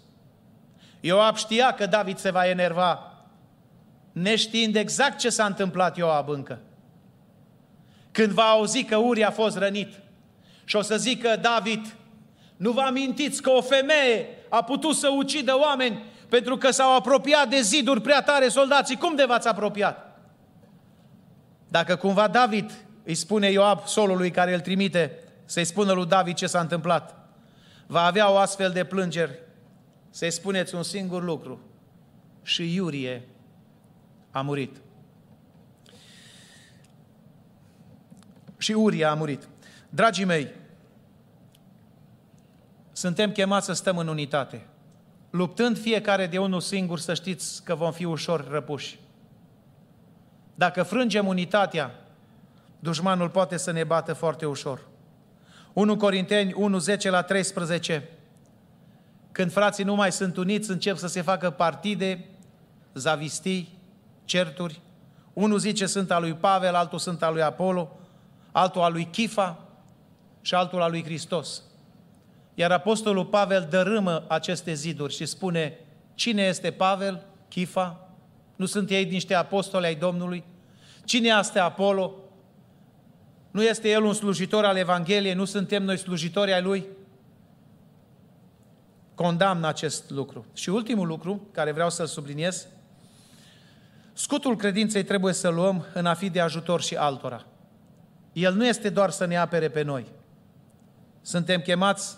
Ioab 0.99 1.35
știa 1.35 1.73
că 1.73 1.85
David 1.85 2.17
se 2.17 2.31
va 2.31 2.47
enerva, 2.47 3.13
neștiind 4.11 4.75
exact 4.75 5.17
ce 5.17 5.29
s-a 5.29 5.45
întâmplat 5.45 5.97
Ioab 5.97 6.29
încă. 6.29 6.59
Când 8.11 8.31
va 8.31 8.43
auzi 8.43 8.83
că 8.83 8.95
Urie 8.95 9.25
a 9.25 9.31
fost 9.31 9.57
rănit 9.57 9.99
și 10.63 10.75
o 10.75 10.81
să 10.81 10.97
zică 10.97 11.35
David, 11.41 11.95
nu 12.57 12.71
vă 12.71 12.81
amintiți 12.81 13.41
că 13.41 13.49
o 13.49 13.61
femeie 13.61 14.27
a 14.49 14.63
putut 14.63 14.95
să 14.95 15.09
ucidă 15.09 15.57
oameni 15.59 16.03
pentru 16.29 16.57
că 16.57 16.71
s-au 16.71 16.95
apropiat 16.95 17.49
de 17.49 17.61
ziduri 17.61 18.01
prea 18.01 18.21
tare 18.21 18.47
soldații. 18.47 18.97
Cum 18.97 19.15
de 19.15 19.25
v-ați 19.25 19.47
apropiat? 19.47 20.19
Dacă 21.67 21.95
cumva 21.95 22.27
David 22.27 22.71
îi 23.03 23.15
spune 23.15 23.51
Ioab 23.51 23.87
solului 23.87 24.31
care 24.31 24.53
îl 24.53 24.59
trimite 24.59 25.19
să-i 25.45 25.65
spună 25.65 25.91
lui 25.91 26.05
David 26.05 26.35
ce 26.35 26.47
s-a 26.47 26.59
întâmplat, 26.59 27.24
va 27.87 28.01
avea 28.01 28.31
o 28.31 28.37
astfel 28.37 28.71
de 28.71 28.83
plângeri, 28.83 29.39
să-i 30.09 30.31
spuneți 30.31 30.75
un 30.75 30.83
singur 30.83 31.23
lucru. 31.23 31.59
Și 32.43 32.73
Iurie 32.75 33.27
a 34.31 34.41
murit. 34.41 34.81
Și 38.57 38.71
Uria 38.71 39.11
a 39.11 39.13
murit. 39.13 39.47
Dragii 39.89 40.25
mei, 40.25 40.51
suntem 42.91 43.31
chemați 43.31 43.65
să 43.65 43.73
stăm 43.73 43.97
în 43.97 44.07
unitate. 44.07 44.65
Luptând 45.29 45.77
fiecare 45.77 46.27
de 46.27 46.37
unul 46.37 46.59
singur, 46.59 46.99
să 46.99 47.13
știți 47.13 47.63
că 47.63 47.75
vom 47.75 47.91
fi 47.91 48.05
ușor 48.05 48.47
răpuși. 48.49 48.99
Dacă 50.55 50.83
frângem 50.83 51.27
unitatea, 51.27 51.95
dușmanul 52.79 53.29
poate 53.29 53.57
să 53.57 53.71
ne 53.71 53.83
bată 53.83 54.13
foarte 54.13 54.45
ușor. 54.45 54.87
1 55.75 55.97
Corinteni 55.97 56.53
1, 56.53 56.77
10 56.77 57.09
la 57.09 57.21
13. 57.21 58.09
Când 59.31 59.51
frații 59.51 59.83
nu 59.83 59.95
mai 59.95 60.11
sunt 60.11 60.37
uniți, 60.37 60.71
încep 60.71 60.97
să 60.97 61.07
se 61.07 61.21
facă 61.21 61.49
partide, 61.49 62.25
zavistii, 62.93 63.79
certuri. 64.25 64.81
Unul 65.33 65.57
zice 65.57 65.85
sunt 65.85 66.11
al 66.11 66.21
lui 66.21 66.33
Pavel, 66.33 66.75
altul 66.75 66.99
sunt 66.99 67.23
al 67.23 67.33
lui 67.33 67.41
Apollo, 67.41 67.99
altul 68.51 68.81
al 68.81 68.91
lui 68.91 69.07
Chifa 69.11 69.59
și 70.41 70.55
altul 70.55 70.81
al 70.81 70.91
lui 70.91 71.03
Hristos. 71.03 71.61
Iar 72.53 72.71
Apostolul 72.71 73.25
Pavel 73.25 73.67
dărâmă 73.69 74.25
aceste 74.27 74.73
ziduri 74.73 75.13
și 75.13 75.25
spune, 75.25 75.79
cine 76.13 76.41
este 76.41 76.71
Pavel, 76.71 77.25
Chifa? 77.47 78.09
Nu 78.55 78.65
sunt 78.65 78.89
ei 78.89 79.05
niște 79.05 79.33
apostoli 79.33 79.85
ai 79.85 79.95
Domnului? 79.95 80.43
Cine 81.05 81.35
este 81.39 81.59
Apollo? 81.59 82.13
Nu 83.55 83.63
este 83.63 83.89
el 83.89 84.03
un 84.03 84.13
slujitor 84.13 84.65
al 84.65 84.77
Evangheliei? 84.77 85.33
Nu 85.33 85.45
suntem 85.45 85.83
noi 85.83 85.97
slujitori 85.97 86.53
ai 86.53 86.61
lui? 86.61 86.85
Condamn 89.13 89.63
acest 89.63 90.09
lucru. 90.09 90.45
Și 90.53 90.69
ultimul 90.69 91.07
lucru 91.07 91.47
care 91.51 91.71
vreau 91.71 91.89
să-l 91.89 92.05
subliniez, 92.05 92.67
scutul 94.13 94.55
credinței 94.55 95.03
trebuie 95.03 95.33
să 95.33 95.49
luăm 95.49 95.85
în 95.93 96.05
a 96.05 96.13
fi 96.13 96.29
de 96.29 96.39
ajutor 96.39 96.81
și 96.81 96.95
altora. 96.95 97.45
El 98.33 98.53
nu 98.53 98.65
este 98.65 98.89
doar 98.89 99.09
să 99.09 99.25
ne 99.25 99.37
apere 99.37 99.69
pe 99.69 99.81
noi. 99.81 100.05
Suntem 101.21 101.61
chemați 101.61 102.17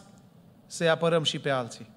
să-i 0.66 0.90
apărăm 0.90 1.24
și 1.24 1.40
pe 1.40 1.50
alții. 1.50 1.90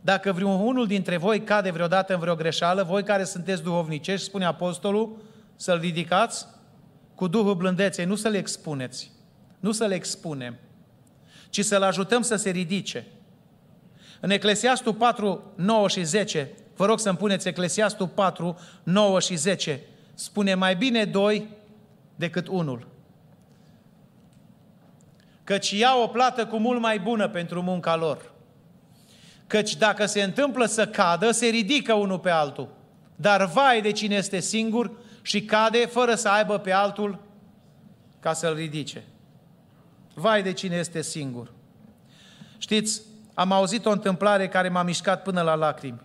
Dacă 0.00 0.32
vreunul 0.32 0.86
dintre 0.86 1.16
voi 1.16 1.42
cade 1.42 1.70
vreodată 1.70 2.14
în 2.14 2.20
vreo 2.20 2.34
greșeală, 2.34 2.82
voi 2.82 3.02
care 3.02 3.24
sunteți 3.24 3.62
duhovnicești, 3.62 4.26
spune 4.26 4.44
apostolul, 4.44 5.16
să-l 5.56 5.78
ridicați 5.78 6.46
cu 7.14 7.26
Duhul 7.26 7.54
blândeței, 7.54 8.04
nu 8.04 8.14
să-l 8.14 8.34
expuneți, 8.34 9.10
nu 9.60 9.72
să-l 9.72 9.90
expunem, 9.90 10.56
ci 11.50 11.64
să-l 11.64 11.82
ajutăm 11.82 12.22
să 12.22 12.36
se 12.36 12.50
ridice. 12.50 13.06
În 14.20 14.30
Eclesiastul 14.30 14.94
4, 14.94 15.52
9 15.54 15.88
și 15.88 16.02
10, 16.02 16.50
vă 16.76 16.86
rog 16.86 17.00
să-mi 17.00 17.16
puneți 17.16 17.48
Eclesiastul 17.48 18.08
4, 18.08 18.58
9 18.82 19.20
și 19.20 19.34
10, 19.34 19.80
spune 20.14 20.54
mai 20.54 20.76
bine 20.76 21.04
doi 21.04 21.48
decât 22.16 22.48
unul 22.48 22.92
căci 25.44 25.70
ia 25.70 25.96
o 26.02 26.06
plată 26.06 26.46
cu 26.46 26.56
mult 26.56 26.80
mai 26.80 26.98
bună 26.98 27.28
pentru 27.28 27.62
munca 27.62 27.96
lor. 27.96 28.32
Căci 29.46 29.76
dacă 29.76 30.06
se 30.06 30.22
întâmplă 30.22 30.66
să 30.66 30.86
cadă, 30.86 31.30
se 31.30 31.46
ridică 31.46 31.94
unul 31.94 32.18
pe 32.18 32.30
altul. 32.30 32.68
Dar 33.16 33.46
vai 33.46 33.80
de 33.80 33.90
cine 33.90 34.14
este 34.14 34.40
singur 34.40 34.90
și 35.24 35.44
cade 35.44 35.86
fără 35.86 36.14
să 36.14 36.28
aibă 36.28 36.58
pe 36.58 36.72
altul 36.72 37.18
ca 38.20 38.32
să-l 38.32 38.54
ridice. 38.54 39.04
Vai 40.14 40.42
de 40.42 40.52
cine 40.52 40.76
este 40.76 41.02
singur. 41.02 41.52
Știți, 42.58 43.02
am 43.34 43.52
auzit 43.52 43.86
o 43.86 43.90
întâmplare 43.90 44.48
care 44.48 44.68
m-a 44.68 44.82
mișcat 44.82 45.22
până 45.22 45.42
la 45.42 45.54
lacrimi. 45.54 46.00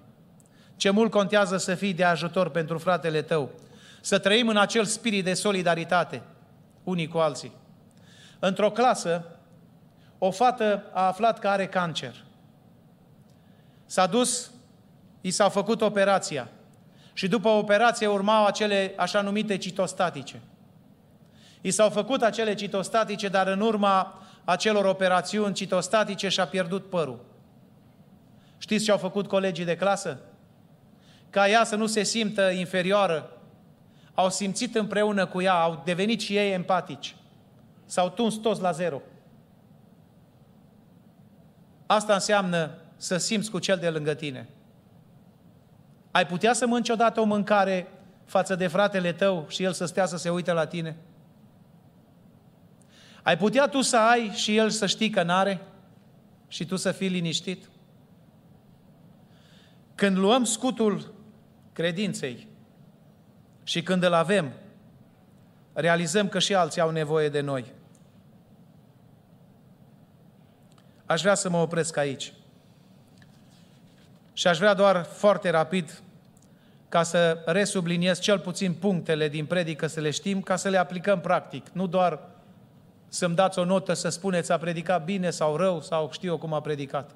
Ce 0.76 0.90
mult 0.90 1.12
contează 1.12 1.58
să 1.58 1.76
fii 1.76 1.94
de 1.94 2.04
ajutor 2.04 2.50
pentru 2.50 2.78
fratele 2.78 3.22
tău. 3.22 3.52
Să 4.02 4.20
trăim 4.20 4.48
în 4.48 4.58
acel 4.58 4.86
spirit 4.86 5.24
de 5.24 5.34
solidaritate, 5.34 6.22
unii 6.84 7.08
cu 7.08 7.18
alții. 7.18 7.52
Într-o 8.40 8.72
clasă, 8.72 9.26
o 10.18 10.32
fată 10.32 10.84
a 10.94 11.08
aflat 11.08 11.40
că 11.40 11.48
are 11.48 11.68
cancer. 11.68 12.24
S-a 13.86 14.06
dus, 14.06 14.52
i 15.22 15.32
s-a 15.32 15.50
făcut 15.50 15.82
operația 15.82 16.50
și 17.20 17.28
după 17.28 17.50
operație 17.50 18.08
urmau 18.08 18.46
acele 18.46 18.94
așa 18.98 19.22
numite 19.22 19.58
citostatice. 19.58 20.42
I 21.62 21.72
s-au 21.72 21.90
făcut 21.90 22.22
acele 22.22 22.54
citostatice, 22.54 23.28
dar 23.28 23.48
în 23.48 23.60
urma 23.62 24.22
acelor 24.44 24.86
operațiuni 24.86 25.54
citostatice 25.54 26.30
și-a 26.30 26.48
pierdut 26.48 26.90
părul. 26.90 27.26
Știți 28.58 28.84
ce 28.84 28.92
au 28.92 28.98
făcut 28.98 29.28
colegii 29.28 29.66
de 29.66 29.76
clasă? 29.76 30.20
Ca 31.30 31.50
ea 31.50 31.64
să 31.64 31.76
nu 31.76 31.86
se 31.86 32.04
simtă 32.04 32.50
inferioară, 32.50 33.32
au 34.14 34.30
simțit 34.30 34.76
împreună 34.76 35.26
cu 35.26 35.42
ea, 35.42 35.54
au 35.54 35.82
devenit 35.86 36.22
și 36.22 36.36
ei 36.36 36.52
empatici. 36.52 37.16
S-au 37.86 38.10
tuns 38.10 38.36
toți 38.36 38.62
la 38.62 38.72
zero. 38.72 39.02
Asta 41.86 42.14
înseamnă 42.14 42.72
să 42.96 43.18
simți 43.18 43.52
cu 43.52 43.60
cel 43.60 43.78
de 43.78 43.90
lângă 43.90 44.14
tine. 44.14 44.50
Ai 46.12 46.26
putea 46.26 46.54
să 46.54 46.68
mănânci 46.68 46.90
odată 46.90 47.20
o 47.20 47.24
mâncare 47.24 47.88
față 48.26 48.56
de 48.56 48.68
fratele 48.68 49.14
tău 49.14 49.46
și 49.48 49.64
el 49.64 49.74
să 49.74 49.86
stea 49.86 50.06
să 50.06 50.18
se 50.18 50.30
uite 50.30 50.52
la 50.52 50.66
tine? 50.66 50.98
Ai 53.24 53.38
putea 53.38 53.68
tu 53.68 53.82
să 53.82 53.98
ai 53.98 54.32
și 54.34 54.58
el 54.58 54.70
să 54.70 54.86
știi 54.86 55.10
că 55.10 55.24
n-are 55.24 55.62
și 56.48 56.66
tu 56.66 56.76
să 56.76 56.92
fii 56.92 57.08
liniștit? 57.08 57.70
Când 59.96 60.18
luăm 60.18 60.44
scutul 60.44 61.14
credinței 61.74 62.48
și 63.64 63.84
când 63.84 64.04
îl 64.04 64.14
avem, 64.14 64.52
realizăm 65.74 66.28
că 66.28 66.40
și 66.40 66.56
alții 66.56 66.82
au 66.82 66.90
nevoie 66.90 67.30
de 67.30 67.42
noi. 67.42 67.74
Aș 71.06 71.22
vrea 71.22 71.36
să 71.36 71.50
mă 71.50 71.58
opresc 71.58 71.98
aici. 71.98 72.34
Și 74.40 74.48
aș 74.48 74.58
vrea 74.58 74.74
doar 74.74 75.04
foarte 75.04 75.50
rapid 75.50 76.02
ca 76.90 77.04
să 77.04 77.42
resubliniez 77.46 78.20
cel 78.20 78.40
puțin 78.40 78.74
punctele 78.74 79.30
din 79.30 79.46
predică, 79.46 79.88
să 79.88 80.00
le 80.00 80.10
știm, 80.10 80.42
ca 80.42 80.56
să 80.56 80.70
le 80.70 80.78
aplicăm 80.78 81.20
practic. 81.20 81.70
Nu 81.72 81.88
doar 81.88 82.20
să-mi 83.08 83.36
dați 83.36 83.60
o 83.60 83.66
notă 83.66 83.94
să 83.94 84.10
spuneți 84.10 84.52
a 84.52 84.58
predicat 84.58 85.04
bine 85.04 85.30
sau 85.30 85.56
rău 85.56 85.82
sau 85.82 86.10
știu 86.12 86.30
eu 86.30 86.38
cum 86.38 86.54
a 86.54 86.62
predicat, 86.62 87.16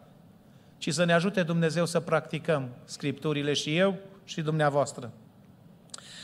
ci 0.78 0.93
să 0.93 1.04
ne 1.04 1.14
ajute 1.14 1.43
Dumnezeu 1.43 1.86
să 1.86 2.00
practicăm 2.00 2.70
Scripturile 2.86 3.54
și 3.54 3.78
eu 3.78 3.95
și 4.24 4.41
dumneavoastră. 4.41 5.12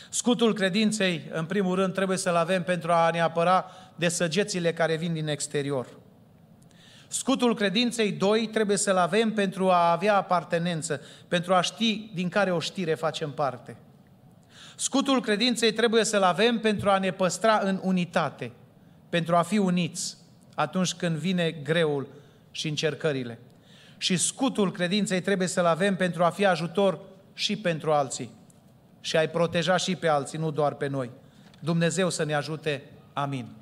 Scutul 0.09 0.53
credinței, 0.53 1.29
în 1.31 1.45
primul 1.45 1.75
rând, 1.75 1.93
trebuie 1.93 2.17
să-l 2.17 2.35
avem 2.35 2.63
pentru 2.63 2.91
a 2.91 3.09
ne 3.09 3.21
apăra 3.21 3.65
de 3.95 4.09
săgețile 4.09 4.73
care 4.73 4.95
vin 4.95 5.13
din 5.13 5.27
exterior. 5.27 5.98
Scutul 7.11 7.55
credinței, 7.55 8.11
doi, 8.11 8.47
trebuie 8.47 8.77
să-l 8.77 8.97
avem 8.97 9.33
pentru 9.33 9.69
a 9.69 9.91
avea 9.91 10.15
apartenență, 10.15 11.01
pentru 11.27 11.53
a 11.53 11.61
ști 11.61 12.09
din 12.13 12.29
care 12.29 12.51
o 12.51 12.59
știre 12.59 12.93
facem 12.93 13.31
parte. 13.31 13.75
Scutul 14.75 15.21
credinței 15.21 15.73
trebuie 15.73 16.03
să-l 16.03 16.21
avem 16.21 16.59
pentru 16.59 16.89
a 16.89 16.97
ne 16.97 17.11
păstra 17.11 17.59
în 17.63 17.79
unitate, 17.83 18.51
pentru 19.09 19.35
a 19.35 19.41
fi 19.41 19.57
uniți 19.57 20.17
atunci 20.55 20.93
când 20.93 21.15
vine 21.15 21.51
greul 21.51 22.07
și 22.51 22.67
încercările. 22.67 23.39
Și 23.97 24.17
scutul 24.17 24.71
credinței 24.71 25.21
trebuie 25.21 25.47
să-l 25.47 25.65
avem 25.65 25.95
pentru 25.95 26.23
a 26.23 26.29
fi 26.29 26.45
ajutor 26.45 26.99
și 27.33 27.55
pentru 27.55 27.91
alții 27.91 28.31
și 29.01 29.17
a-i 29.17 29.29
proteja 29.29 29.77
și 29.77 29.95
pe 29.95 30.07
alții, 30.07 30.37
nu 30.37 30.51
doar 30.51 30.73
pe 30.73 30.87
noi. 30.87 31.09
Dumnezeu 31.59 32.09
să 32.09 32.23
ne 32.23 32.33
ajute. 32.33 32.83
Amin. 33.13 33.58